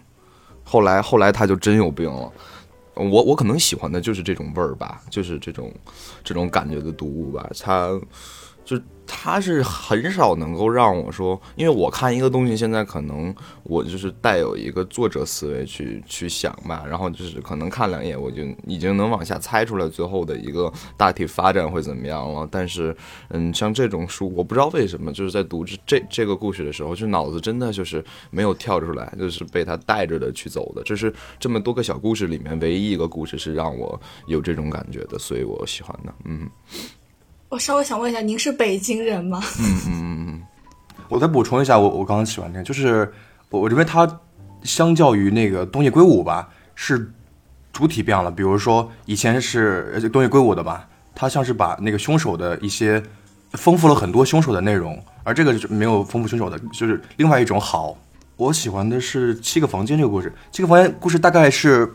[0.63, 2.31] 后来后来他就真有病了。
[2.95, 5.71] 我我可能喜欢的就是这种味儿吧，就是这种
[6.23, 7.99] 这种感觉的读物吧，他
[8.67, 8.83] 就。
[9.09, 22.45] 他是很少能够让我说，因为我看一个东西，现在可能我就是带有一个作者思维去去想吧，然后就是可能看两眼，我就已经能往下猜出来最后的一个大体发展会怎么样了。
[22.51, 22.95] 但是，
[23.29, 30.83] 嗯，像这种书，我不知道为什么，就是在读这这这个故事的时候，就脑子真的就是没有跳出来，就是被他带着的去走的。
[30.83, 36.49] 这是这么多个小故事里面唯一一个故事是让我有这种感觉的，所以我喜欢的，嗯。
[37.49, 39.41] 我稍微想问一下，您是北京人吗？
[39.59, 40.43] 嗯嗯嗯嗯。
[41.07, 43.09] 我再补充一下，我我刚刚喜欢这个，就是
[43.49, 44.19] 我我认为它
[44.63, 47.09] 相较于那个东野圭吾吧，是
[47.71, 48.29] 主体变了。
[48.29, 53.01] 比如说以前是东野圭吾的吧，他像是把那个凶手的一些
[53.53, 57.97] 丰富了很多凶手的内容，而这个就没有丰富凶手的，就是另外一种好。
[58.35, 61.93] 我喜欢的是七个房间这个故事，七个房间故事大概是。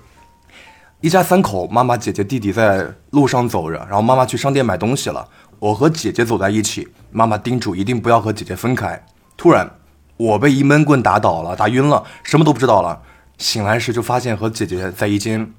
[1.04, 5.28] 一家三口，妈妈、姐姐、弟弟在路上走着，然后妈妈去商店买东西了。
[5.62, 9.00] 我和姐姐走在一起，妈妈叮嘱一定不要和姐姐分开。
[9.36, 9.70] 突然，
[10.16, 13.00] 我被一闷棍打倒了，打晕了，什么都不知道了。
[13.38, 15.52] 醒来时就发现和姐姐在一间，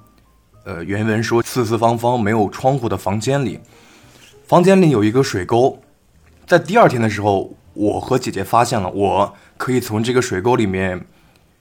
[0.66, 3.62] 呃，原文说四四方方没有窗户的房间里，
[4.46, 5.80] 房间里有一个水沟。
[6.46, 11.06] 在第二天的时候，我和姐姐发现了，我可以从这个水沟里面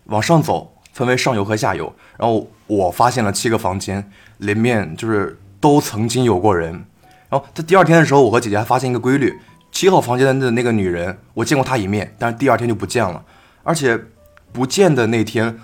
[0.07, 0.68] 往上走。
[0.92, 6.85] 分为上游和下游，然后我发现了七个房间，里面就是都曾经有过人。
[7.33, 9.40] 然后在第二天的时候，我和姐姐还发现一个规律：
[9.71, 13.25] 七号房间的那个女人，我见过她一面，但是第二天就不见了。
[13.62, 13.99] 而且
[14.53, 15.59] 不见的那天，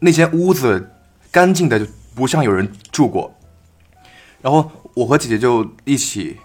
[0.00, 0.90] 那间屋子
[1.30, 3.34] 干净的就不像有人住过。
[4.42, 6.36] 然后我和姐姐就一起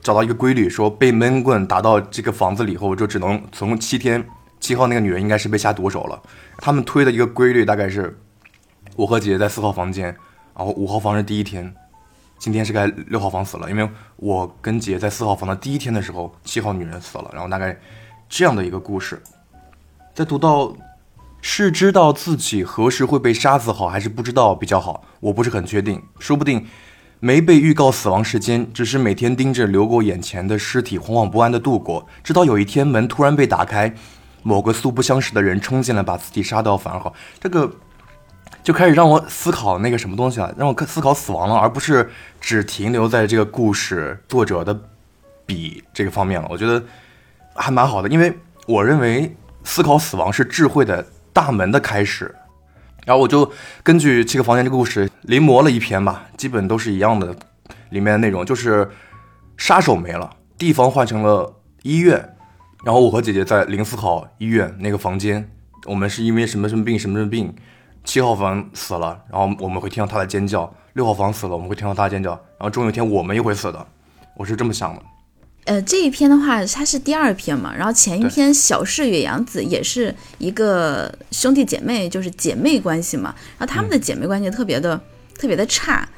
[0.00, 4.24] 找到一个规律，说被闷棍打到这个房子里以后，就只能从七天。
[4.60, 6.22] 七号那个女人应该是被下毒手了。
[6.58, 8.16] 他们推的一个规律大概是：
[8.94, 10.14] 我和姐姐在四号房间，
[10.56, 11.74] 然后五号房是第一天，
[12.42, 13.70] 今天是该六号房死了。
[13.70, 17.30] 因为我跟姐在四号房的第一天的时候，七号女人死了。
[17.32, 17.78] 然后大概
[18.28, 19.22] 这样的一个故事，
[20.12, 20.74] 在读到
[21.40, 25.04] 是知道自己何时会被杀死好，还是不知道比较好？
[25.20, 26.66] 我不是很确定，说不定
[27.20, 33.94] 没被预告死亡时间，只是每天盯着流过眼前的尸体，惶惶不安的度过，直到有一天门突然被打开。
[34.44, 37.14] 某个素不相识的人冲进来，把自己杀掉反而好。
[37.38, 37.72] 这个
[38.62, 44.78] 就开始让我思考那个什么东西了，让我思考死亡了，而不是只停留在这个故事作者的
[45.44, 46.46] 笔这个方面了。
[46.50, 46.82] 我觉得
[47.54, 48.32] 还蛮好的，因为
[48.66, 52.34] 我认为思考死亡是智慧的大门的开始。
[53.04, 53.50] 然后我就
[53.82, 57.34] 根据这个房间这个故事临摹了一篇吧，基本都是一样的，
[57.90, 58.88] 里面的内容就是
[59.56, 62.36] 杀手没了，地方换成了医院。
[62.84, 65.50] 然后我和姐姐在零思考医院那个房间，
[65.86, 67.52] 我们是因为什么什么病什么什么病，
[68.04, 73.86] 七号房死了，然后我们会听到他的尖叫；六号房死了，我们会听到他的尖叫，然后终有一天我们也会死的，
[74.36, 75.02] 我是这么想的。
[75.64, 85.00] 呃，这一篇的话，它是第二篇嘛，然后前一篇《小室野洋子》也是一个兄弟姐妹，就是姐妹关系嘛，然后他们的姐妹关系特别的
[85.38, 86.08] 特别的差，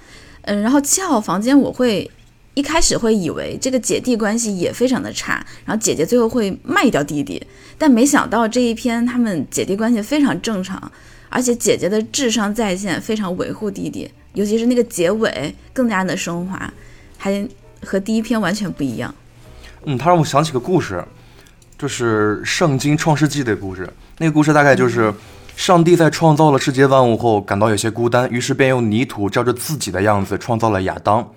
[0.42, 2.10] 嗯，然后七号房间我会。
[2.56, 7.44] 一开始会以为这个姐弟关系也非常的差，然后姐姐最后会卖掉弟弟，
[7.76, 10.80] 但没想到这一篇他们姐弟关系非常正常，
[11.34, 16.72] 而且姐姐的智商在线，非常维护弟弟，尤其是那个结尾更加的升华，
[17.18, 17.44] 还
[17.84, 19.12] 和第一篇完全不一样。
[19.84, 21.04] 嗯，他让我想起个故事，
[21.76, 23.92] 就是《圣经创世纪》的故事。
[24.18, 25.12] 那个故事大概就是，
[25.56, 31.28] 上帝在创造了世界万物后，感到有些孤单，于是便用泥土照着自己的样子创造了亚当。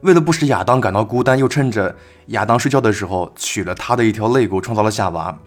[0.00, 1.94] 为了不使亚当感到孤单，又趁着
[2.28, 5.38] 亚当睡觉的时候取了他的一条肋骨，创造了夏娃。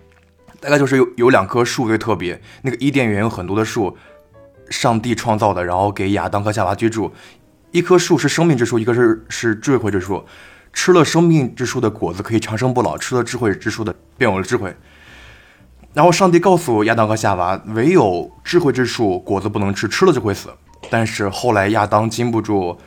[0.66, 3.96] 大概就是有有两棵树最特别，那个伊甸园有很多的树，
[4.70, 7.14] 上帝创造的，然后给亚当和夏娃居住。
[7.72, 10.26] 一棵树是生命之树，一个是是智慧之树。
[10.74, 14.76] 吃了生命之树的果子可以长生不老，吃了智慧之树的便有了智慧。
[15.94, 20.50] 然后上帝告诉亚当和夏娃，唯有智慧之树果子不能吃，吃了就会死。
[20.90, 22.78] 但是后来亚当禁不住。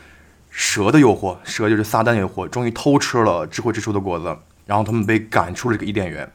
[0.50, 6.28] 蛇的诱惑，蛇就是撒旦诱惑，终于偷吃了智慧之树的果子，然后他们被赶出了这个伊甸园。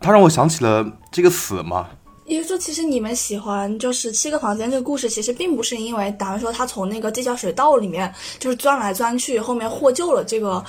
[0.00, 1.88] 他让我想起了这个死嘛，
[2.24, 10.64] 也就是说，其实你们喜欢就是七个房间这个故事，其实并不是因为，打完说他从那个地下水道里面就是钻来钻去，后面获救了这个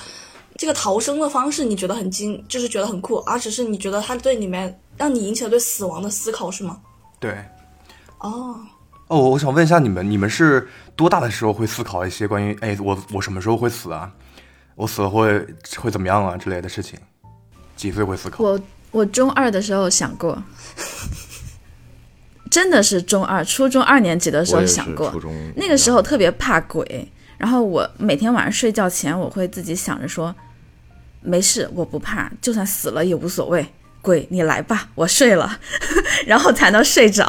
[0.56, 6.80] 这个逃生的方式，你觉得很精，就是觉得很酷，而只是你觉得他对里面让你引起了对死亡的思考，是吗？
[7.18, 7.36] 对。
[8.18, 8.56] 哦，
[9.08, 14.12] 哦，我想问一下你们，你们是多大的时候会思考一些关于，哎，我我什么时候会死啊？
[14.74, 15.46] 我死了会
[15.78, 16.98] 会怎么样啊之类的事情？
[17.76, 18.44] 几岁会思考？
[18.44, 18.60] 我
[18.90, 20.42] 我中二的时候想过，
[22.50, 25.14] 真的是中二，初中二年级的时候想过。
[25.56, 30.34] 那个时候特别怕鬼，然后我每天晚上睡觉前，我会自己想着说，
[31.20, 33.66] 没事，我不怕，就算死了也无所谓。
[34.02, 35.60] 鬼，你来吧，我睡了，
[36.26, 37.26] 然后才能睡着。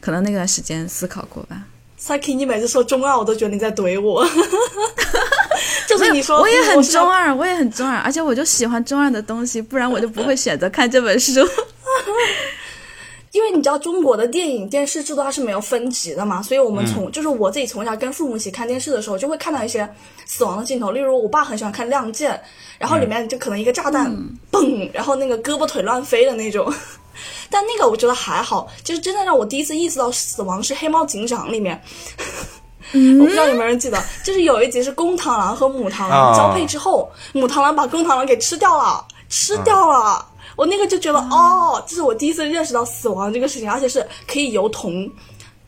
[0.00, 1.64] 可能那段时间思考过吧。
[2.00, 4.24] Saki，你每次说中二，我都觉得你在怼我。
[5.88, 11.40] 就是你说，我也很中二，我也很中二，而且我就喜欢中二的东西，不然我就不会选择看这本书。
[13.32, 19.88] 因为你知道中国的电影电视制度它是没有分级的嘛，所以我们从就是我自己从小跟父母一起看电视的时候，就会看到一些
[20.24, 20.92] 死亡的镜头。
[20.92, 22.32] 例如我爸很喜欢看《亮剑》，
[22.78, 24.10] 然后里面就可能一个炸弹
[24.50, 26.72] 嘣，然后那个胳膊腿乱飞的那种。
[27.50, 31.80] 但那个我觉得还好，就是真的让我第一次意识到死亡是《黑猫警长》里面。
[32.92, 40.26] 我不知道有没有人记得，就是有一集是公螳螂和母螳螂交配之后，母螳螂把公螳螂给吃掉了，吃掉了。
[40.56, 45.08] 我那个就觉得，哦，这是我第一次认识到死亡这个事情，而且是可以由同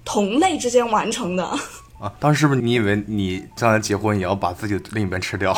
[0.04, 1.44] 同类之间完成的。
[2.00, 5.52] 啊，当时是不是你以为你将来结婚也要把自己的另一半吃掉？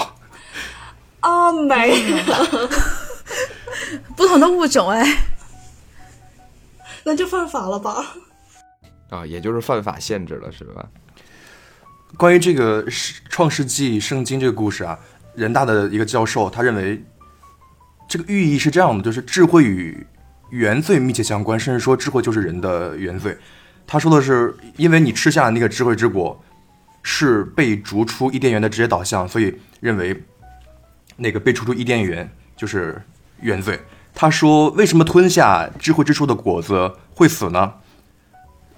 [1.21, 2.69] 啊，没有，
[4.17, 5.07] 不同的物种哎，
[7.05, 8.05] 那就犯法了吧？
[9.11, 10.89] 啊，也就是犯法限制了，是吧？
[12.17, 12.85] 关于这个
[13.29, 14.99] 创世纪圣经这个故事啊，
[15.35, 17.03] 人大的一个教授他认为。
[18.09, 20.07] 这个寓意是这样的，就是智慧与
[20.51, 23.35] 原罪密切相关，甚至说智慧就是人的原罪。
[23.87, 26.39] 他说的是，因为你吃下那个智慧之果，
[27.03, 30.23] 是被逐出伊甸园的直接导向，所以认为
[31.17, 33.01] 那个被逐出伊甸园就是
[33.41, 33.81] 原罪。
[34.15, 37.75] 他说，为什么吞下智慧之树的果子会死呢？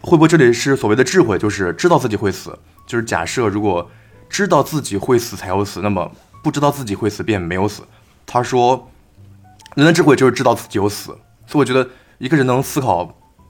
[0.00, 2.58] 会不会这里是所谓的智慧，就是知道自己会死？
[2.86, 3.90] 就是假设如果
[4.28, 6.10] 知道自己会死才有死，那么
[6.42, 7.82] 不知道自己会死便没有死。
[8.26, 8.88] 他说。
[9.76, 11.06] 人的智慧就是知道自己有死，
[11.48, 13.04] 所以我觉得一个人能思考，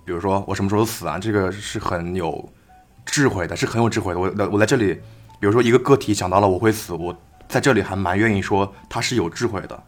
[0.07, 2.49] 比如说我什么时候死啊，这个是很有
[3.05, 4.21] 智慧的，是很有智慧的。
[4.21, 4.95] 我我在这里，
[5.39, 7.15] 比如说一个个体想到了我会死，我
[7.47, 9.83] 在这里还蛮愿意说他是有智慧的。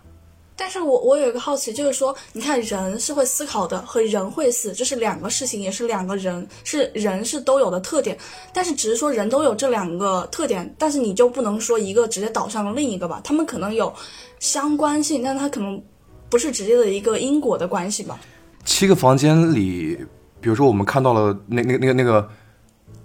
[0.57, 8.17] 但是我我有一个好奇，就是说，你看人是会思考的，和人会死，这是两个事情，也是两个人，是人是都有的特点。
[8.53, 13.21] 但是只是说人都有这两个特点，但是你就不能说一个直接导向了另一个吧？
[13.23, 13.93] 他们可能有
[14.41, 15.81] 相关性，但他可能。
[16.29, 18.19] 不是直接的一个因果的关系吧？
[18.65, 19.97] 七个房间里，
[20.41, 22.29] 比如说我们看到了那那那个那个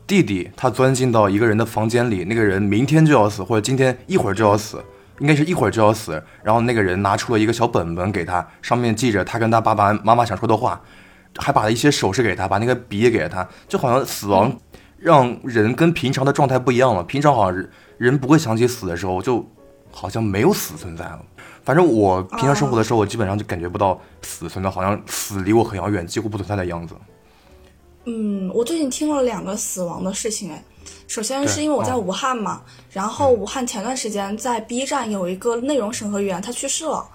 [0.07, 4.83] 弟弟，他钻进到一个人的房间里，那个人明天就要死，或者今天一会儿就要死，
[5.21, 6.21] 应该是一会儿就要死。
[6.43, 10.81] 然后那个人拿出了一个小本本给他，上面记着他跟他爸爸妈妈想说的话，
[11.37, 14.51] 还把一些首饰给他，把那个笔也给了他，就好像死亡
[14.97, 17.03] 让人跟平常的状态不一样了。
[17.03, 17.65] 平常好像
[17.97, 19.47] 人不会想起死的时候，就
[19.91, 21.21] 好像没有死存在了。
[21.63, 26.95] 反正我平常生活的时候，我基本上就感觉不到死存在，好像死离我很遥远，几乎不存在的样子。
[28.05, 30.63] 嗯，我最近听了两个死亡的事情，哎，
[31.07, 37.05] 首先是因为我在武汉嘛，然后武汉前段时间在 B 站有一个内容审核员，他去世了。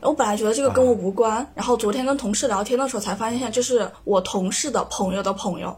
[0.00, 5.76] 我本来觉得这个跟我无关，然后昨天跟同事聊天的时候才发现，这是我同事的朋友的朋友，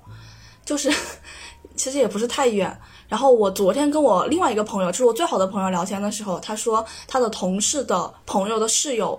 [0.64, 0.93] 就是
[1.77, 2.77] 其实也不是太远。
[3.09, 9.19] 然后我昨天跟我另外一个朋友，就是我最好的朋友聊天的时候，他说他的同事的朋友的室友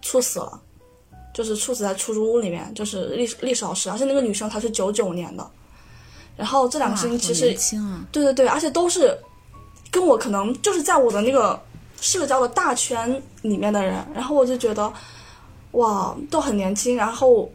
[0.00, 0.60] 猝死了，
[1.34, 5.50] 就是猝死在出租屋里面，就是历历史老师，而且那个女生她是九九年的。
[6.36, 7.56] 然后这两个事情其实，
[8.12, 9.16] 对对对，而且都是
[9.90, 11.58] 跟我可能就是在我的那个
[12.00, 14.92] 社交的大圈里面的人，然后我就觉得
[15.72, 17.50] 哇，都很年轻，然后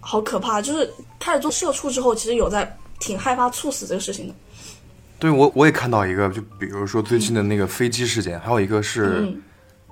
[0.00, 4.34] 好可怕，就是开始做社畜之后，其实有在挺害怕猝死这个事情的。
[5.18, 9.34] 对我我也看到一个，就比如说最近的那个飞机事件，还有一个是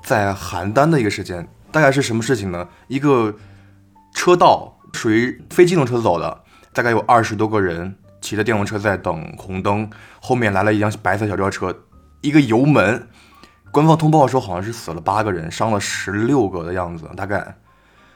[0.03, 2.67] 在邯郸的一个事件，大概是什么事情呢？
[2.89, 3.35] 一个
[4.15, 11.77] 车道属于非机动车走的，大概有二十多个人骑着电动车在等红灯，后面来了一辆白色小轿车，
[12.23, 13.07] 一个油门，
[13.71, 17.57] 官方通报说好像是死了八个人，伤了十六个的样子，大概，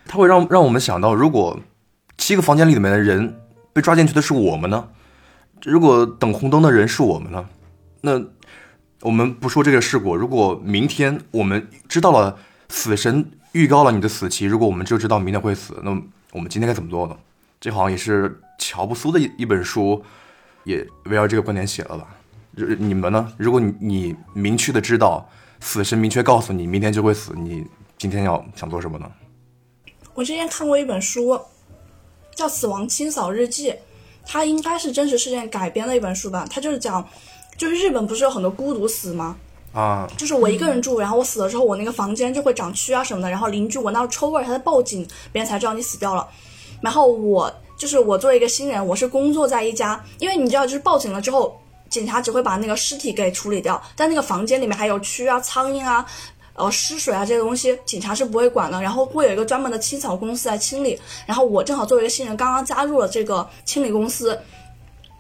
[0.07, 1.61] 它会让让我们想到，如果
[2.17, 3.39] 七个房间里面的人
[3.75, 4.89] 被抓进去的是我们呢？
[5.65, 7.45] 如果等红灯的人是我们呢？
[8.01, 8.19] 那
[9.03, 10.17] 我们不说这个事故。
[10.17, 12.39] 如果明天我们知道了
[12.71, 15.91] 死神预告了你的死期，如果我们就知道明天会死，那
[16.33, 17.17] 我们今天该怎么做呢？
[17.61, 20.05] 这好像也是乔布斯的一一本书，
[20.65, 22.07] 也围绕这个观点写了吧？
[22.79, 23.33] 你们呢？
[23.39, 25.27] 如果你你明确的知道
[25.61, 27.65] 死神明确告诉你明天就会死，你
[27.97, 29.11] 今天要想做什么呢？
[30.15, 31.41] 我之前看过一本书，
[32.35, 33.71] 叫《死亡清扫日记》，
[34.27, 36.45] 它应该是真实事件改编的一本书吧。
[36.51, 37.09] 它就是讲，
[37.57, 39.37] 就是日本不是有很多孤独死吗？
[39.73, 46.27] 啊，就是我一个人住，然后我死了之后，我那个房间就会长蛆啊什么的，然后邻居闻到臭味，他在报警，别人才知道你死掉了。
[46.81, 51.57] 然后我就是我作为一个新人，我是工作在一家，因为你知道，就是报警了之后，
[51.89, 56.05] 警察只会把那个尸体给处理掉，但那个房间里面还有蛆啊、苍蝇啊、
[56.55, 58.83] 呃湿水啊这些东西，警察是不会管的。
[58.83, 60.99] 然后会有一个专门的清扫公司来清理。
[61.25, 64.37] 然后我正好作为一个新人，刚刚加入了这个清理公司。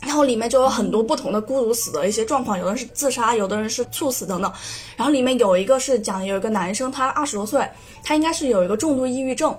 [0.00, 4.52] 然后里面就有很多不同的孤独死的一些状况，有的人是自杀，有的人是猝死等等。
[4.96, 7.68] 然后里面有一个是讲有一个男生，他二十多岁，
[8.04, 9.56] 他应该是有一个重度抑郁症，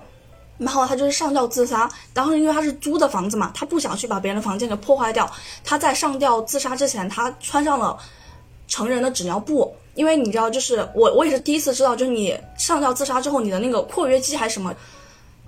[0.60, 1.90] 然后他就是上吊自杀。
[2.14, 5.28] 然后因为他是租的房子嘛，他不想去把别人的房间给破坏掉。
[5.64, 7.98] 他在上吊自杀之前，他穿上了
[8.68, 14.72] 成人的纸尿布，因为你知道，就是我我也是第一次知道，就是你上吊自杀之后，你的那个括约肌还是什么，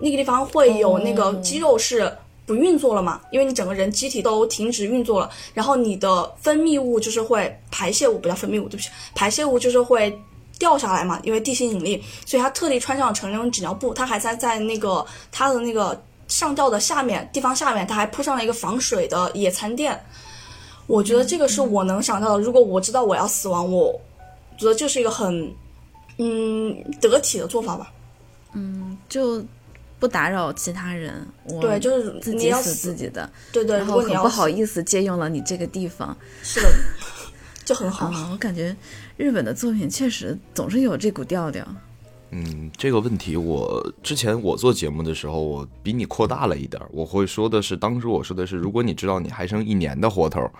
[0.01, 2.13] 那个地方会有那个肌肉是。
[2.45, 3.21] 不运作了嘛？
[3.31, 10.21] 因为你整个人机体都停止运作了，然后你的分泌物就是会排泄物，不叫分泌物，对不起，排泄物就是会
[10.63, 20.01] 掉下来嘛，因为地心引力，所以他特地穿上成人纸尿布，他还在在那个他的那个上吊的下面地方下面，他还铺上了一个防水的野餐垫。
[20.87, 22.41] 我觉得这个是我能想到的。
[22.41, 24.01] 如果我知道我要死亡，我
[24.57, 25.53] 觉得这是一个很
[26.19, 27.93] 嗯得体的做法吧。
[28.53, 29.45] 嗯，就。
[30.03, 36.69] 不打扰其他人，我对，就是自己死自己的，对对，然后很不好意思借用了你这个地方，是的，
[37.65, 38.11] 就很好。
[38.33, 38.75] 我感觉
[39.17, 41.67] 日本的作品确实总是有这股调调。
[42.31, 50.51] 嗯，这个问题我之前我做节目的时候，我比你扩大了一点，我会说的是，当时我说的是，如果你知道你还剩一年的活头，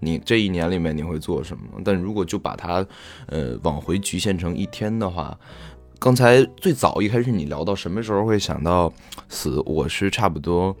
[0.00, 1.64] 你这一年里面你会做什么？
[1.84, 2.86] 但如果就把它
[3.26, 5.38] 呃往回局限成一天的话。
[6.00, 8.92] 刚才最早一开始你聊到什么时候会想到
[9.28, 10.76] 死，我是差不多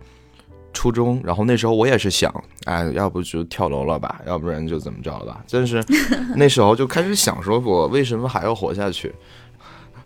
[0.72, 2.32] 初中，然后那时候我也是想，
[2.64, 5.44] 哎，要不就跳楼了吧，要不然就怎么着了吧。
[5.50, 5.82] 但是
[6.36, 9.12] 那时候就开始想，说我为什么还要活下去？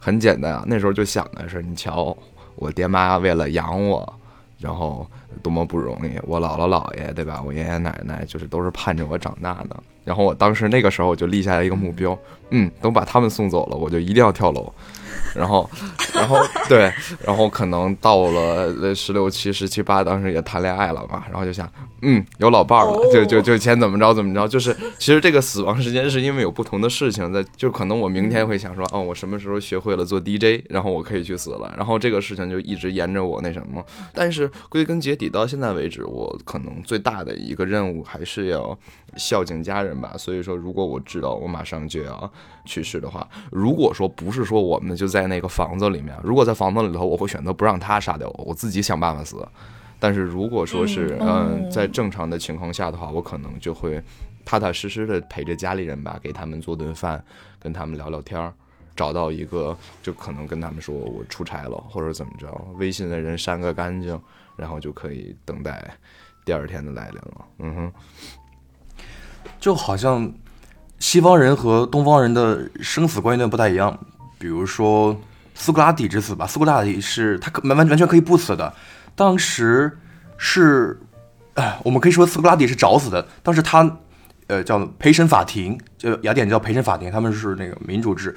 [0.01, 2.17] 很简单啊，那时候就想的是，你瞧，
[2.57, 4.21] 我爹妈为了养我，
[4.59, 5.07] 然后
[5.43, 7.43] 多么不容易，我姥姥姥爷对吧？
[7.45, 9.77] 我爷爷奶奶就是都是盼着我长大的。
[10.05, 12.19] 然后我当时那个时候我就立下来一个目标，
[12.51, 14.73] 嗯，等把他们送走了，我就一定要跳楼。
[15.35, 15.69] 然后，
[16.15, 16.93] 然后对，
[17.25, 21.71] 然后可能到了十六七、十七八，当时也谈恋爱了嘛，然后就想，
[22.03, 24.47] 嗯，有老伴儿了，就就就先怎么着怎么着。
[24.47, 31.73] 就是其实这个死亡时间是因为有不同的事情在，就可能我明天会想说，哦，我什么时候学会了做 DJ，然后我可以去死了。
[31.77, 33.85] 然后这个事情就一直沿着我那什么。
[34.13, 38.77] 但是归根结底到现在为止，我可能最大的一个任务还是要
[39.17, 40.15] 孝敬家人吧。
[40.19, 42.31] 所以说，如果我知道我马上就要
[42.65, 45.23] 去世的话，如果说不是说我们就在。
[45.33, 49.49] 那个房子里面，如果在房子里头，我会选择不让他杀掉我，我自己想办法死。
[49.99, 54.03] 但是如果说是嗯，在正常的情况下的话，我可能就会
[54.45, 57.25] 踏踏实实的陪着家里人吧，给他们做顿饭，
[57.59, 58.53] 跟他们聊聊天儿，
[58.95, 64.21] 找到一个就可能跟他们说我出差了或者怎么着，微信的人删个干净，
[64.55, 65.97] 然后就可以等待
[66.45, 67.45] 第二天的来临了。
[67.61, 67.93] 嗯哼，
[69.59, 70.31] 就好像
[71.03, 73.99] 西方人和东方人的生死观念不太一样。
[74.39, 75.21] 比如说
[75.53, 78.73] 苏格拉底之死吧，苏格拉底是他可完完完全可以不死的。
[79.17, 79.99] 当时
[80.39, 81.01] 是，
[81.55, 83.27] 哎，我们可以说苏格拉底是找死的。
[83.43, 83.99] 当时他，
[84.47, 88.33] 呃，叫陪审法庭，就雅典叫陪审法庭，他们是那个民主制，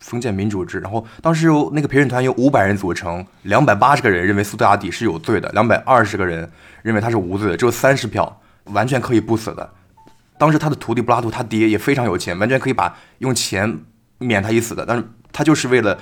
[0.00, 0.80] 封建民主制。
[0.80, 6.50] 然后当时由那个陪审团由五百人组成，两百八十个人认为苏格拉底是有罪的，两百二十个人
[6.82, 9.70] 认为他是无罪的，只有三十票，完全可以不死的。
[10.38, 13.80] 当时他的徒弟柏拉图他爹也非常有钱，完全可以把用钱
[14.18, 15.04] 免他一死的，但是。
[15.30, 15.96] 他就是为了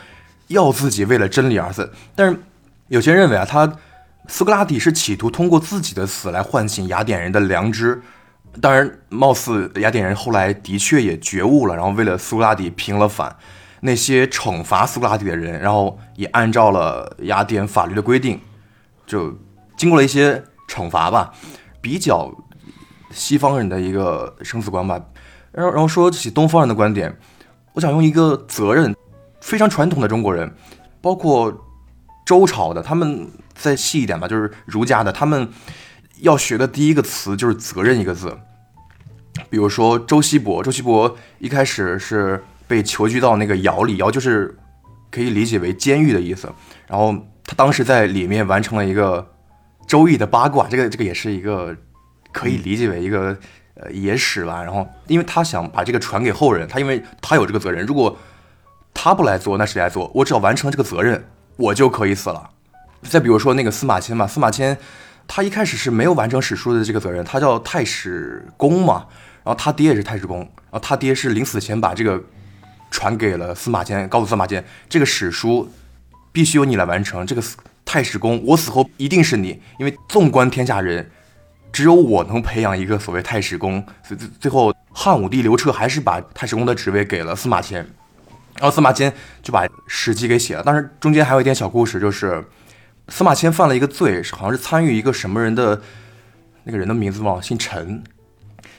[0.46, 2.40] 要自己为了真理而死，但是
[2.88, 3.70] 有些人认为啊，他
[4.28, 8.00] 苏格拉底是企图通过自己的死来唤醒雅典人的良知。
[8.62, 13.36] 当然，貌似雅典人后来的确也觉悟了，然后为了苏格拉底平了反。
[13.80, 18.40] 那些惩罚苏格拉底的人，然后也按照了雅典法律的规定，
[19.06, 19.36] 就
[19.76, 21.34] 经过了一些惩罚吧。
[21.82, 22.32] 比较
[23.10, 25.00] 西方人的一个生死观吧。
[25.52, 27.16] 然后，然后说起东方人的观点，
[27.72, 28.94] 我想用一个责任。
[29.38, 30.52] 非常传统的中国人，
[31.00, 31.64] 包括
[32.24, 35.48] 周朝的，他们再细一点吧，就是儒家的，他们
[36.22, 38.36] 要学的第一个词就是“责任”一个字。
[39.48, 44.58] 比如说周西伯，周西伯一开始是被囚拘到那个窑里，窑就是
[45.12, 46.52] 可以理解为监狱的意思。
[46.88, 49.22] 然后他当时在里面完成了一个
[49.86, 51.76] 《周易》的八卦，这个这个也是一个
[52.36, 53.34] 可以理解为一个
[53.74, 54.62] 呃野史吧。
[54.62, 58.18] 然后因为他想把这个传给后人，他因为他有这个责任，如果
[58.92, 60.10] 他不来做，那谁来做？
[60.14, 61.24] 我只要完成这个责任，
[61.56, 62.50] 我就可以死了。
[63.02, 64.76] 再比如说那个司马迁嘛，司马迁
[65.26, 69.06] 他一开始是没有完成史书的这个责任，他叫太史公嘛，
[69.44, 72.22] 然后他爹也是太史公，然后他爹是临死前把这个
[72.90, 75.70] 传给了司马迁，告诉司马迁这个史书
[76.32, 77.42] 必须由你来完成，这个
[77.84, 81.10] 太史公我死后一定是你，因为纵观天下人，
[81.76, 87.86] 只有我能培养一个所谓太史公，最最最后汉武帝刘彻还是把太史公的职位给了司马迁，
[88.54, 89.12] 然后司马迁
[89.42, 92.42] 就把《史记》给写了，但是中间还有一点小故事，就是。
[93.08, 95.80] 司马迁犯了一个罪，好像是参与一个什么人的，
[96.64, 98.02] 那个人的名字忘了，姓陈。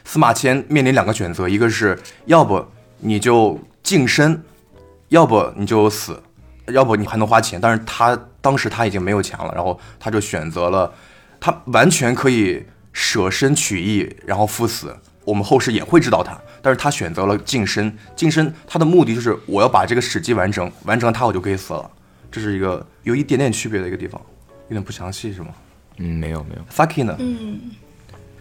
[0.03, 2.65] 司马迁面临两个选择，一个是要不
[2.99, 4.43] 你就净身，
[5.09, 6.21] 要不你就死，
[6.73, 7.61] 要不你还能花钱。
[7.61, 10.91] 但是他当时他已经没有钱了，然后他就选择了，
[11.39, 12.65] 他完全可以
[12.99, 14.91] 舍身取义，然后赴死。
[15.23, 17.95] 我们后世也会知道他，但是他选择了净身。
[18.15, 21.91] 净身他的目的就是我要把这个史记完成，完成他我就可以死了。
[22.31, 24.19] 这是一个有一点点区别的一个地方，
[24.69, 25.49] 有点不详细是吗？
[25.97, 26.61] 嗯，没有没有。
[26.73, 27.15] Fucky 呢？
[27.19, 27.69] 嗯，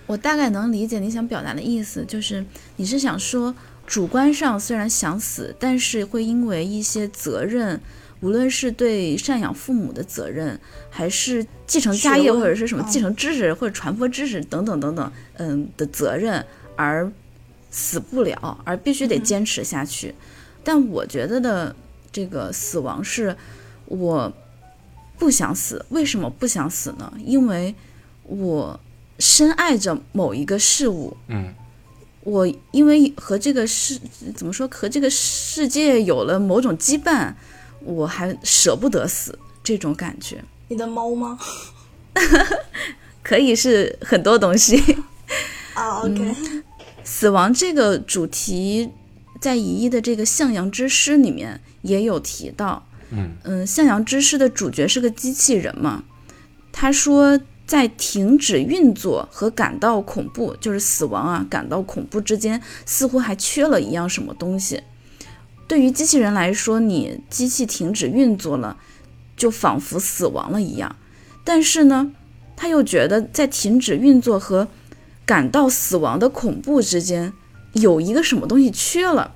[0.06, 2.42] 我大概能理解你想表达的意思，就是
[2.76, 3.54] 你是想说，
[3.86, 7.78] 主观上虽然想死，但是会因为一些责任，
[8.20, 10.58] 无论是对赡养父母的责任，
[10.90, 16.44] 还是继承家业或者是什么继承知识或者传播知识等等等等，嗯的责任
[16.76, 17.10] 而
[17.70, 20.14] 死不了，而必须得坚持下去。
[20.64, 21.74] 但我觉得的
[22.12, 23.36] 这个死亡是。
[23.88, 24.32] 我
[25.16, 27.12] 不想死，为什么不想死呢？
[27.24, 27.72] 因为
[28.24, 28.80] 我
[29.20, 31.16] 深爱着某一个事物。
[31.28, 31.54] 嗯，
[32.24, 34.00] 我因为和这个世
[34.34, 37.32] 怎么说，和这个世界有了某种羁绊，
[37.86, 40.42] 我还舍不得死，这种感觉。
[40.68, 41.38] 你的猫吗？
[43.22, 44.76] 可以是很多东西。
[45.74, 46.34] 啊， OK。
[47.04, 48.90] 死亡这个主题，
[49.40, 52.86] 在乙一的这个《向阳之诗》里面也有提到。
[53.10, 56.02] 嗯嗯，向阳之诗的主角是个机器人嘛？
[56.72, 64.82] 他说，在停止运作和感到恐怖，就是死亡啊，感到恐怖之间，似乎还缺了一样什么东西。
[65.68, 68.76] 对于机器人来说，你机器停止运作了，
[69.36, 70.96] 就仿佛死亡了一样。
[71.44, 72.12] 但是呢，
[72.56, 74.68] 他又觉得在停止运作和
[75.24, 77.32] 感到死亡的恐怖之间，
[77.72, 79.32] 有一个什么东西缺了。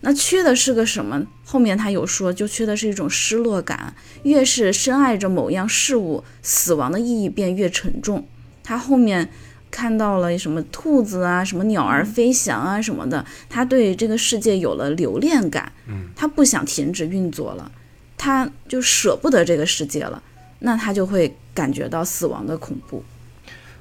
[0.00, 1.26] 那缺的是个什么？
[1.44, 3.94] 后面他有说，就缺的是一种失落感。
[4.22, 8.26] 越是深爱着某样事物，死亡的意义便越沉重。
[8.62, 9.30] 他后面
[9.76, 15.70] 看到了什么兔子啊，什么鸟儿飞翔啊什么的，他对这个世界有了留恋感。
[15.86, 17.70] 嗯，他不想停止运作了，
[18.16, 20.22] 他就舍不得这个世界了。
[20.60, 23.04] 那他就会感觉到死亡的恐怖。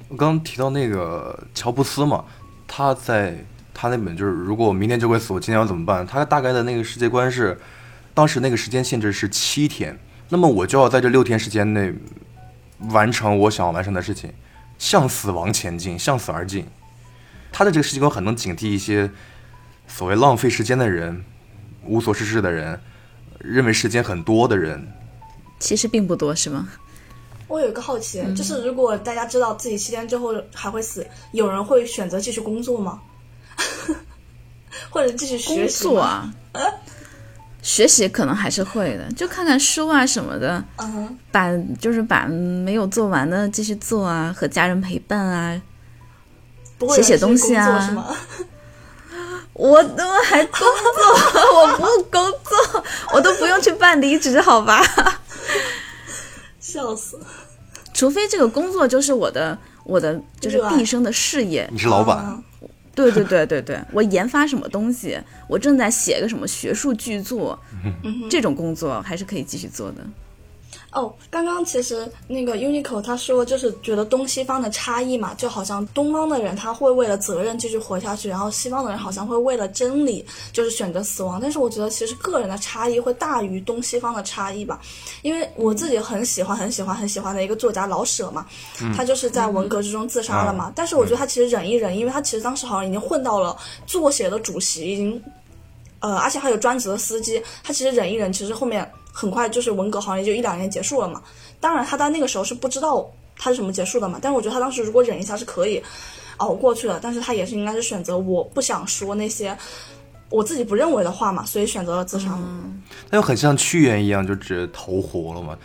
[0.09, 2.25] 我刚刚提到那个乔布斯嘛，
[2.67, 3.45] 他在。
[3.77, 6.07] 他那本就是，如果我明天就会死，我今天要怎么办？
[6.07, 7.59] 他大概的那个世界观是，
[8.13, 11.93] 当时那个时间限制是七天，那么我就要在这六天时间内
[12.91, 14.31] 完成我想要完成的事情，
[14.85, 16.63] 向死亡前进，向死而进。
[17.51, 19.09] 他的这个世界观很能警惕一些
[19.87, 21.25] 所谓浪费时间的人、
[21.83, 22.79] 无所事事的人、
[23.39, 24.87] 认为时间很多的人。
[25.57, 26.69] 其实并不多，是吗？
[27.47, 33.01] 我有一个好奇，就是如果大家知道自己七天之后还会死，有人会选择继续工作吗？
[34.91, 36.31] 或者继续学习啊，
[37.65, 41.49] 学习可能还是会的，就看看书啊什么的，嗯，把
[41.79, 45.59] 就是把没有做完的继续做啊，和家人陪伴啊，
[46.95, 48.15] 写写东西啊。
[49.53, 54.79] 我都还工作，我不工作，我都不用去办离职，好吧？
[56.59, 57.19] 笑死！
[57.95, 61.67] 除非这个工作就是我的，我的就是毕生的事业。
[61.71, 62.43] 你是老板。
[62.95, 67.59] 对对对对对，我研发什么东西，我正在写个什么学术巨作，
[68.29, 69.97] 这种工作还是可以继续做的。
[70.95, 81.37] 哦，刚刚其实那个 Uniqlo 他说就是觉得东西方的差异嘛，就好像东方的人他会为了责任继续活下去，然后西方的人好像会为了真理就是选择死亡。
[81.41, 84.79] 但是我觉得其实个人的差异会大于东西方的差异吧，
[85.21, 88.45] 因为我自己很喜欢很喜欢很喜欢的一个作家老舍嘛，
[88.95, 90.71] 他就是在文革之中自杀了嘛。
[90.73, 95.21] 但是我觉得他其实忍一忍，因为他其实当时好像已经混到了作协的主席，已经
[96.07, 98.89] 呃，而且还有专职的司机，他其实忍一忍，其实后面。
[99.17, 101.23] 很快就是文革，好像也就一两年结束了嘛。
[101.61, 104.19] 当然，他在那个时候是不知道他是什么结束的嘛。
[104.21, 105.81] 但是我觉得他当时如果忍一下是可以
[106.35, 106.99] 熬过去的。
[107.01, 109.57] 但是他也是应该是选择我不想说那些
[110.29, 112.37] 我自己不认为的话嘛，所以选择了自杀。
[113.09, 115.57] 那就很像屈原一样，就只投湖了嘛。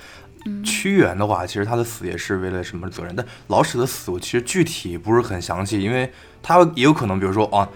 [0.65, 3.17] 屈原的话，其实他的死也是为了什么责任？
[3.17, 6.09] 但老舍的死，我其实具体不是很详细，因为
[6.41, 7.69] 他也有可能，比如说啊。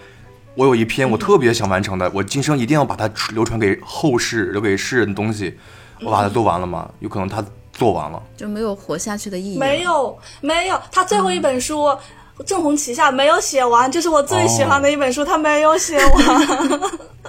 [0.55, 5.57] 我有一篇我特别想完成的，我今生一定要把它流传给后世，留给世人的东西，
[6.01, 6.89] 我把它做完了吗？
[6.99, 7.43] 有可能他
[7.73, 8.21] 做完了。
[8.37, 9.57] 就没有活下去的意义。
[9.57, 11.81] 没，有没有，他最后一本书
[12.45, 16.79] 《正红旗下》没有写完，就是我最喜欢的一本书，他没有写完，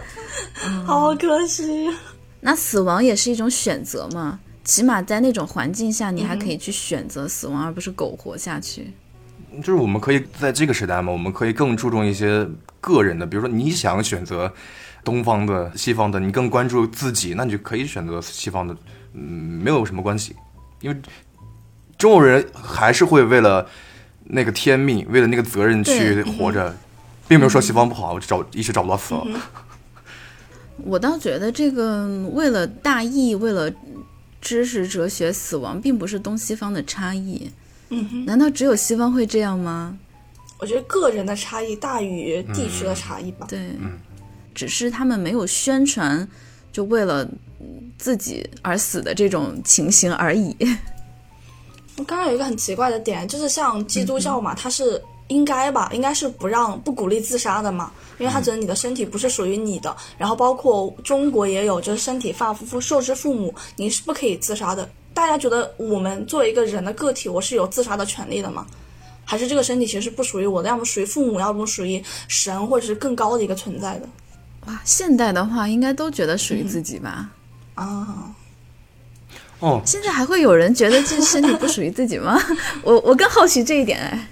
[0.87, 1.91] 好可惜。
[2.41, 4.39] 那死亡也是一种选择嘛？
[4.63, 8.93] 起码在那种环境下，你还可以去选择死亡，而不是苟活下去。
[9.59, 12.47] 就是我们可以在这个时代嘛，我们可以更注重一些
[12.81, 14.53] 个人的，比如说你想选择
[15.05, 18.77] 东方的、西方的，你更关注自己，那你就可以选择西方的，
[19.15, 19.23] 嗯，
[19.63, 20.35] 没有什么关系，
[20.81, 20.97] 因为
[21.97, 23.67] 中国人还是会为了
[24.25, 26.77] 那个天命，为了那个责任去活着，
[27.27, 29.27] 并没有说西方不好，我找一直找不到死了。
[30.79, 33.73] 我倒觉得这个为了大义，为了
[34.41, 37.51] 知识、哲学，死亡并不是东西方的差异。
[37.89, 39.97] 嗯哼，难道只有西方会这样吗？
[40.59, 43.47] 我觉得个人的差异大于地区的差异吧。
[43.49, 43.71] 对，
[44.55, 46.27] 只是他们没有宣传，
[46.73, 47.23] 就为了
[47.61, 50.57] 嗯自己而死的这种情形而已。
[51.99, 59.95] 我 刚刚有一个很奇怪的点，就是像基督教嘛，它是应该吧，应该是不让不鼓励自杀的嘛，因为他觉得你的身体不是属于你的。
[60.17, 64.89] 然后包括中国也有，就是身体发肤肤受之父母，你是不可以自杀的。
[65.17, 68.67] 大家觉得我们作为一个人的个体，我是有自杀的权利的吗？
[69.25, 74.07] 还是这个身体其实是不属于我的，要么属于父母，要么属于神，或者是更高的一个存在的
[74.67, 77.31] 哇，现代的话应该都觉得属于自己吧？
[77.77, 78.31] 啊？
[79.61, 82.39] 哦，现在还会有人觉得这身体不属于自己吗？
[82.85, 84.29] 我我更好奇这一点哎，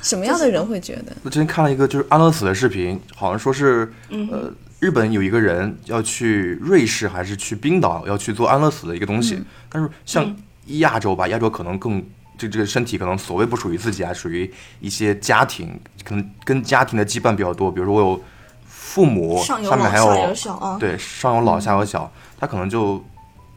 [0.00, 1.12] 什么样的人会觉得？
[1.24, 4.48] 我之前看了一个就是安乐死的视频，好像说是，呃，
[4.82, 10.34] 日本有一个人要去瑞士还是去冰岛要去做安乐死的一个东西，但是像
[10.66, 12.04] 亚洲吧，亚洲可能更
[12.36, 18.24] 这这个身体可能所谓不属于自己啊，属于一些家庭，可能跟家庭的羁绊比较多，比如说我有
[18.66, 20.76] 父母，上面还有有小啊。
[20.80, 23.04] 对上有老下有小，他可能就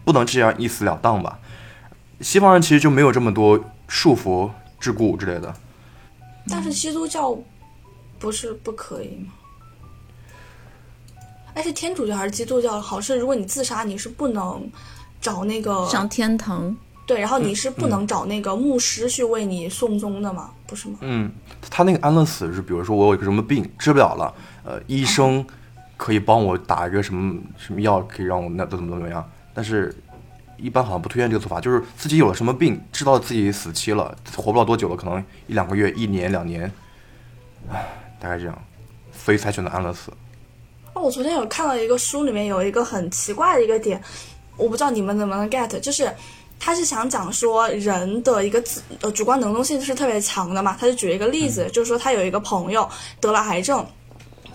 [0.04, 1.40] 不能这样一死了当吧。
[2.22, 5.52] 西方人其实就没有这么多束缚、桎梏之类的。
[6.48, 7.36] 但是基督教
[8.20, 9.34] 不是不可以吗？
[11.56, 12.80] 哎，是天主教还是基督教？
[12.80, 14.70] 好像是如果你自杀，你是不能
[15.20, 16.76] 找那个上天堂？
[17.08, 20.98] 对，然后你是不能找那个牧师去为你送终的嘛，不是吗？
[21.02, 21.32] 嗯，
[21.70, 24.34] 他那个安乐死是，比如说我有一个什么病治不了了，
[24.64, 25.46] 呃，医生
[25.98, 29.96] 可以帮我打一个什么什么药，可以让我那怎么怎么样，但是
[30.58, 36.70] 一般好像不推荐这个做法，就是自己有了什么病，知道自己死期了，活不了多久了，可能一两个月、一年、两年，
[37.70, 37.88] 唉，
[38.20, 38.62] 大概这样，
[39.14, 40.12] 所以才选择安乐死。
[40.96, 44.02] 哦，我昨天有看到一个书，里面有一个很奇怪的一个点，
[44.56, 46.10] 我不知道你们能不能 get，就是
[46.58, 52.90] 他是想讲说人的一个自呃主观能动性是特别强的嘛，他就举了一个例子，就是说他有一个朋友
[53.20, 53.86] 得了癌症。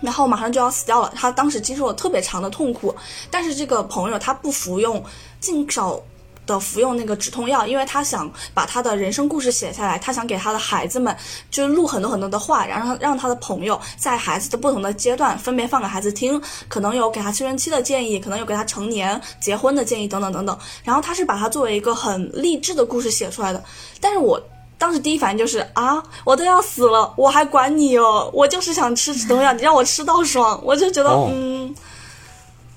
[0.00, 2.96] 然后马上就要死掉了，他当时经受了特别长的痛苦，
[3.30, 5.04] 但是这个朋友他不服用，
[5.40, 6.00] 尽少
[6.46, 11.16] 的服用那个止痛药，因为他想把他的人生故事写下来，他想给他的孩子们
[11.50, 20.58] 就是录很多很多的话，然后让他的朋友在孩子的不同的阶段分别放给孩子听，可能有给他青春期的建议，可能有给他成年结婚的建议等等等等。
[20.82, 23.62] 然后他是把它作为一个很励志的故事写出来的，
[24.00, 24.40] 但是我。
[24.80, 31.74] 当时第一反应就是啊，我都要死了，我还管你哦，我就是想吃止痛药，你让我吃到爽，我就觉得、哦嗯，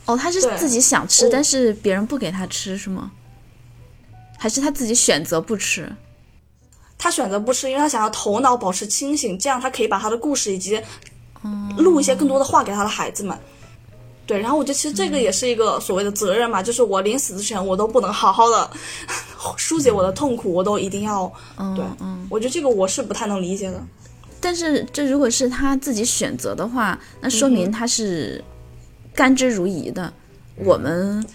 [0.04, 3.10] 哦，他是自己想吃，但是别人不给他吃是吗？
[4.44, 5.90] 还是他自己选择不吃？
[6.98, 10.78] 他选择不吃，因为他想要头脑保持清醒，这样他可以把他的故事以及
[11.78, 13.40] 录一些更多的话给他的孩子们。
[14.26, 18.70] 对，然后我觉得其实这个也是一个所谓的责任嘛，就是我临死之前我都不能好好的
[19.56, 21.32] 疏解我的痛苦，我都一定要。
[21.58, 23.82] 嗯对，嗯，我觉得这个我是不太能理解的。
[24.42, 28.44] 但是这如果是他自己选择的话，那说明他是
[29.16, 30.14] 甘之如饴的。
[30.58, 31.26] 我们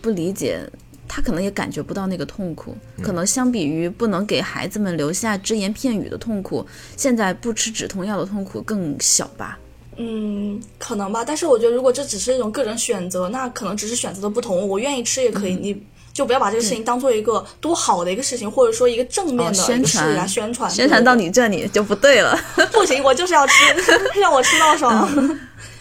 [0.00, 0.66] 不理解，
[1.08, 2.76] 他可能也感觉不到那个痛苦。
[3.02, 6.64] 可能相比于不能给孩子们留下只言片语的痛苦，
[6.96, 9.58] 现在不吃止痛药的痛苦更小吧？
[9.96, 14.68] 嗯，可能吧，但是我觉得如果这只是一种个人选择，那可能只是选择的不同。
[14.68, 15.82] 我愿意吃也可以，嗯你
[16.12, 20.70] 就不要把这个事情当做一个多好的一个事情，或者说一个正面哦，的宣传来传宣传。
[20.70, 22.36] 宣传到你这里就不对了。
[22.72, 23.52] 不行，我就是要吃，
[24.20, 25.08] 让我吃到爽，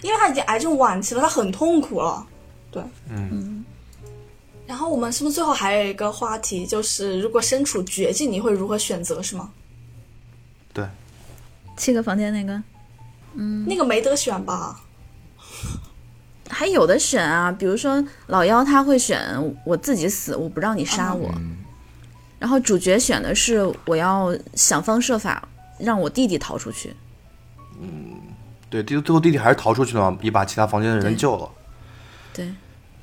[0.01, 2.25] 因为他已经癌症晚期了，他很痛苦了。
[2.71, 3.56] 对，嗯。
[4.67, 9.23] 然后我们是不是最后还有一个话题，就是如果身处绝境，你会如何选择？
[9.23, 9.49] 是吗？
[10.73, 10.85] 对，
[11.77, 12.61] 七个房间那个
[13.33, 14.81] 嗯那个没得选吧？
[16.49, 19.19] 还有的选啊，比如说老妖他会选
[19.65, 21.33] 我自己死，我不让你杀我。
[22.39, 25.47] 然后主角选的是我要想方设法
[25.79, 26.93] 让我弟弟逃出去。
[27.81, 28.19] 嗯
[28.69, 31.49] 对，最最后弟弟还是逃出去了嘛，也把其他房间的人救了。
[32.33, 32.53] 对，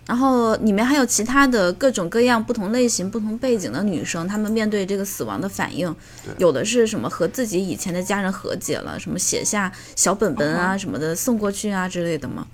[0.06, 5.94] 然后里面还有其他的各种各样、不同类型、不同背景的女生，她们面对这个死亡的反应，
[6.38, 12.46] 有的是什么和自己以前的家人和解了，什么写下小本本啊什么的送过去啊之类的吗？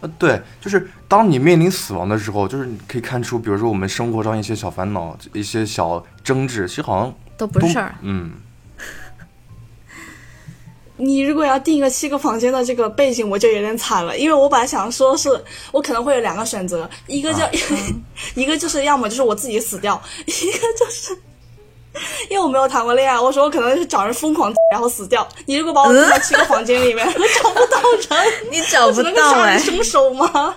[0.00, 7.94] 呃，对，就是当你面临死亡的时候，就是你可以看出，比如说我们生活上一些小烦恼、一些小争执，其实好像都不是事儿。
[8.00, 8.32] 嗯，
[11.04, 15.28] 你如果要定一个七个房间的这个背景，我就有点惨了，因为我本来想说是
[15.70, 17.40] 我可能会有两个选择，一个就、
[18.34, 21.16] 一个就是要么就是我自己死掉， 一个就是
[22.30, 25.28] 因为我没有谈过恋爱，我说我可能是找人疯狂 然后死掉。
[25.46, 30.56] 你如果把我定在七个房间里面，我找不到人，你找不到哎、杀人凶手吗？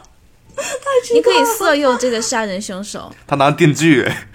[1.13, 4.27] 你可以色诱这个杀人凶手，他拿电锯，哎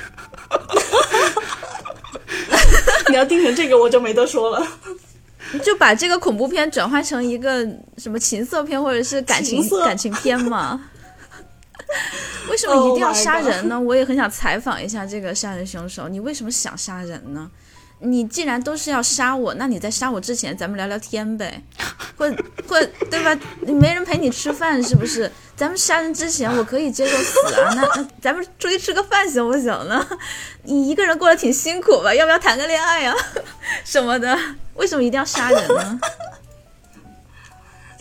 [3.09, 4.67] 你要定成这个，我就没得说了。
[5.53, 7.67] 你就把这个恐怖片转换成一个
[7.99, 10.81] 什么情色片或者是感情情感情片嘛？
[12.51, 17.51] 为什么一定要 Oh 杀人呢我也很想采访一下这个杀人凶手，你为什么想杀人呢？
[18.03, 21.63] 你既然都是要杀我，那你在杀我之前，咱们聊聊天呗，
[22.17, 22.29] 或
[22.67, 22.81] 或
[23.11, 23.39] 对吧？
[23.67, 25.31] 没人陪你吃饭是不是？
[25.55, 30.05] 咱们杀人之前，我可以接受死啊，那那咱们出去吃个饭行不行呢？
[30.65, 32.13] 你一个人过得挺辛苦吧？
[32.15, 33.15] 要不要谈个恋爱呀、
[33.85, 34.37] 什么的？
[34.75, 36.01] 为什么一定要杀人呢？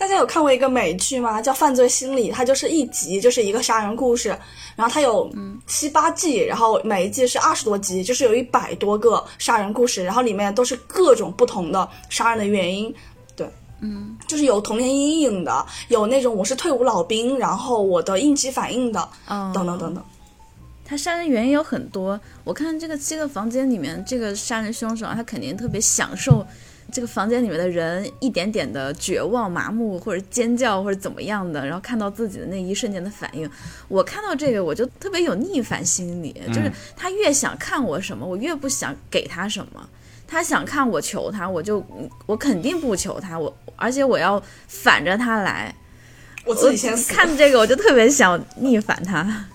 [0.02, 1.40] 大家有看过一个美剧吗？
[1.40, 4.36] 叫《犯罪心理》，它就是一集就是一个杀人故事，
[4.74, 5.30] 然后它有
[5.68, 12.92] 七八季，然后每一季是二十多集，就是有一百多个杀人故事，然后里面都是各种不同的杀人的原因。
[13.36, 13.48] 对，
[13.78, 20.02] 嗯，就是有童年阴影的，有那种我是退伍老兵，然后我的应激反应的，哦等等等等。
[20.84, 26.44] 他杀人原因有很多，我看这个七个房间里面，这个杀人凶手啊，他肯定特别享受
[26.92, 33.50] 这个房间里面的人一点点的绝望、麻木或者尖叫或者怎么样的，然后看到自己的那一瞬间的反应。
[33.88, 39.88] 我看到这个我就特别有逆反心理，就是他越想看我什么，我越不想给他什么。
[40.28, 41.84] 他想看我求他，我就
[42.26, 45.74] 我肯定不求他，我而且我要反着他来。
[46.44, 47.12] 我自己先死。
[47.12, 49.46] 看这个我就特别想逆反他。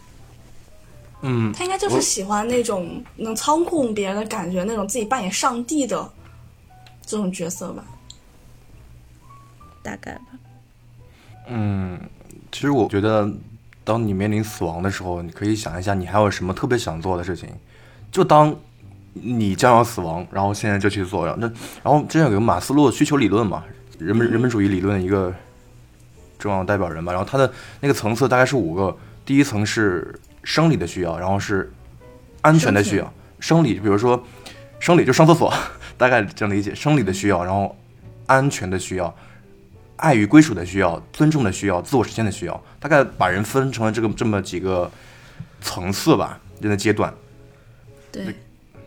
[1.23, 6.07] 嗯，他应该就是喜欢那种能操控别人的感觉，那种自己扮演上帝的
[7.07, 7.83] 这种角色吧。
[9.81, 10.25] 大概吧。
[11.47, 11.97] 嗯，
[12.51, 13.27] 其实我觉得，
[13.85, 17.49] 当你面临死亡的时候，你可以想一下，你还有什么特别想做的事情。
[18.11, 18.53] 就当
[19.13, 21.25] 你将要死亡，然后现在就去做。
[21.37, 21.47] 那
[21.81, 23.63] 然后之前有个马斯洛需求理论嘛，
[23.97, 25.33] 人本人本主义理论的一个
[26.37, 27.13] 重要代表人吧。
[27.13, 27.49] 然后他的
[27.79, 31.71] 那个层次大概是五个，第一层是生理的需要，然后是
[32.41, 33.13] 安全的需要。
[33.39, 34.21] 生理，比如说
[34.79, 35.53] 生理就上厕所，
[35.97, 36.73] 大概这样理解。
[36.75, 37.75] 生理的需要，然后
[38.25, 39.15] 安全的需要。
[39.97, 44.91] 爱与归属的需要、尊重的需要、自我实现的需要，大概把人分成了这个这么几个
[45.59, 47.11] 层次吧，人的阶段，
[48.11, 48.35] 对，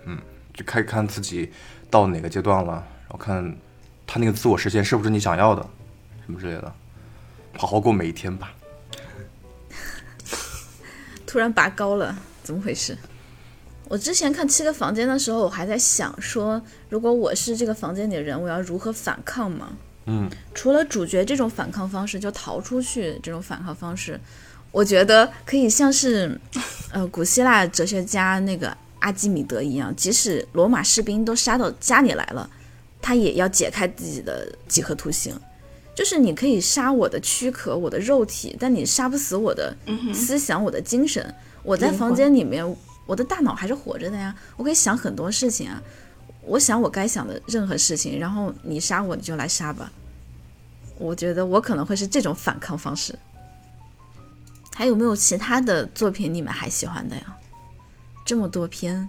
[0.04, 0.16] 嗯
[0.54, 1.50] 就看看自己
[1.90, 3.56] 到哪个阶段了，然后看
[4.06, 5.68] 他那个自我实现是不是你想要的，
[6.24, 6.72] 什么之类的，
[7.58, 8.52] 好好过每一天吧。
[11.26, 12.96] 突然拔高了，怎么回事？
[13.91, 19.70] 我之前看《七个房间》的时候，我还在想说，如果我是这个房间里的人，我要如何反抗嘛？
[20.07, 24.18] 嗯，除了主角这种反抗方式，就逃出去这种反抗方式，
[24.70, 26.41] 我觉得可以像是，
[26.93, 32.49] 呃，古希腊哲学家那个阿基米德一样，即使罗马士兵都杀到家里来了，
[33.03, 35.34] 他也要解开自己的几何图形。
[35.97, 39.76] 就是你可以杀我的躯壳、我的肉体，但你杀不死我的
[40.14, 41.34] 思想、我的精神。
[41.64, 42.64] 我在房间里面，
[43.11, 45.82] 我的大脑还是活着的呀，我可以想很多事情啊。
[46.42, 49.90] 我想我该想的任何事情，然后你杀我，你就来杀吧。
[50.96, 53.18] 我觉得我可能会是这种反抗方式。
[54.76, 57.36] 还有没有其他的作品你们还喜欢的呀？
[58.24, 59.08] 这么多篇，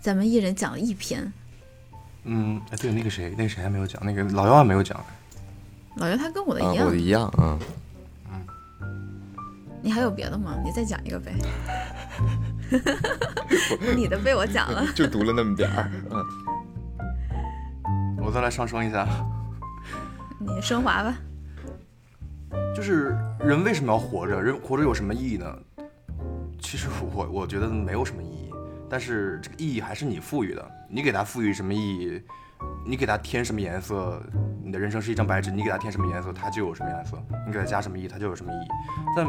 [0.00, 1.30] 咱们一人讲了一篇。
[2.24, 4.98] 嗯，哎，对，那个谁，那个谁还没有讲，那个老幺还没有讲。
[5.96, 7.58] 老幺他跟我的啊，一样，我的一样啊。
[9.82, 10.56] 你还有别的吗？
[10.64, 11.34] 你再讲一个呗。
[13.96, 15.90] 你的被我讲了，就读了那么点儿。
[17.86, 19.06] 嗯，我再来上升一下，
[20.38, 21.14] 你升华吧。
[22.74, 24.40] 就是人为什么要活着？
[24.40, 25.58] 人活着有什么意义呢？
[26.60, 28.50] 其实我我觉得没有什么意义，
[28.88, 30.70] 但是这个意义还是你赋予的。
[30.88, 32.22] 你给它赋予什么意义，
[32.86, 34.22] 你给它添什么颜色，
[34.64, 37.16] 你的人生是一张白纸，你给它添什么颜色，它就有什么颜色；
[37.46, 38.68] 你给它加什么意义，它就有什么意义。
[39.16, 39.26] 但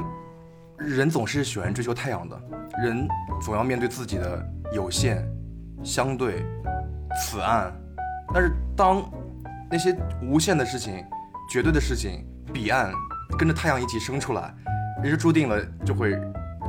[0.79, 2.41] 人总是喜欢追求太阳的，
[2.81, 3.07] 人
[3.41, 5.27] 总要面对自己的有限、
[5.83, 6.45] 相对、
[7.21, 7.71] 此岸。
[8.33, 9.03] 但是当
[9.69, 11.03] 那些无限的事情、
[11.49, 12.91] 绝对的事情、彼岸
[13.37, 14.53] 跟着太阳一起升出来，
[15.03, 16.17] 人就注定了就会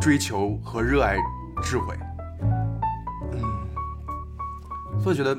[0.01, 1.17] 追求和热爱
[1.63, 1.97] 智慧。
[3.33, 3.43] 嗯，
[4.99, 5.37] 所以觉得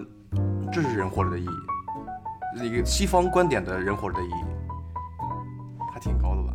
[0.71, 4.45] 这是人活着的意义，一个西方观点的人活着的意义，
[5.93, 6.53] 还挺高的吧，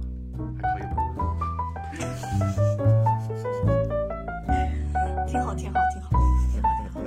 [5.37, 6.09] 挺好挺好挺好
[6.51, 7.01] 挺好挺好。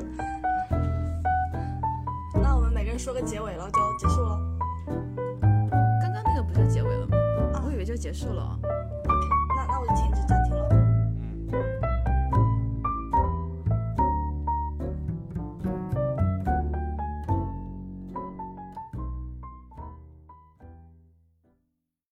[2.40, 4.40] 那我们每个人说个结尾了，就结束了。
[6.00, 7.18] 刚刚那个不就结尾了吗？
[7.56, 8.60] 啊，我以为就结束了。
[9.56, 10.22] 那那我就停止。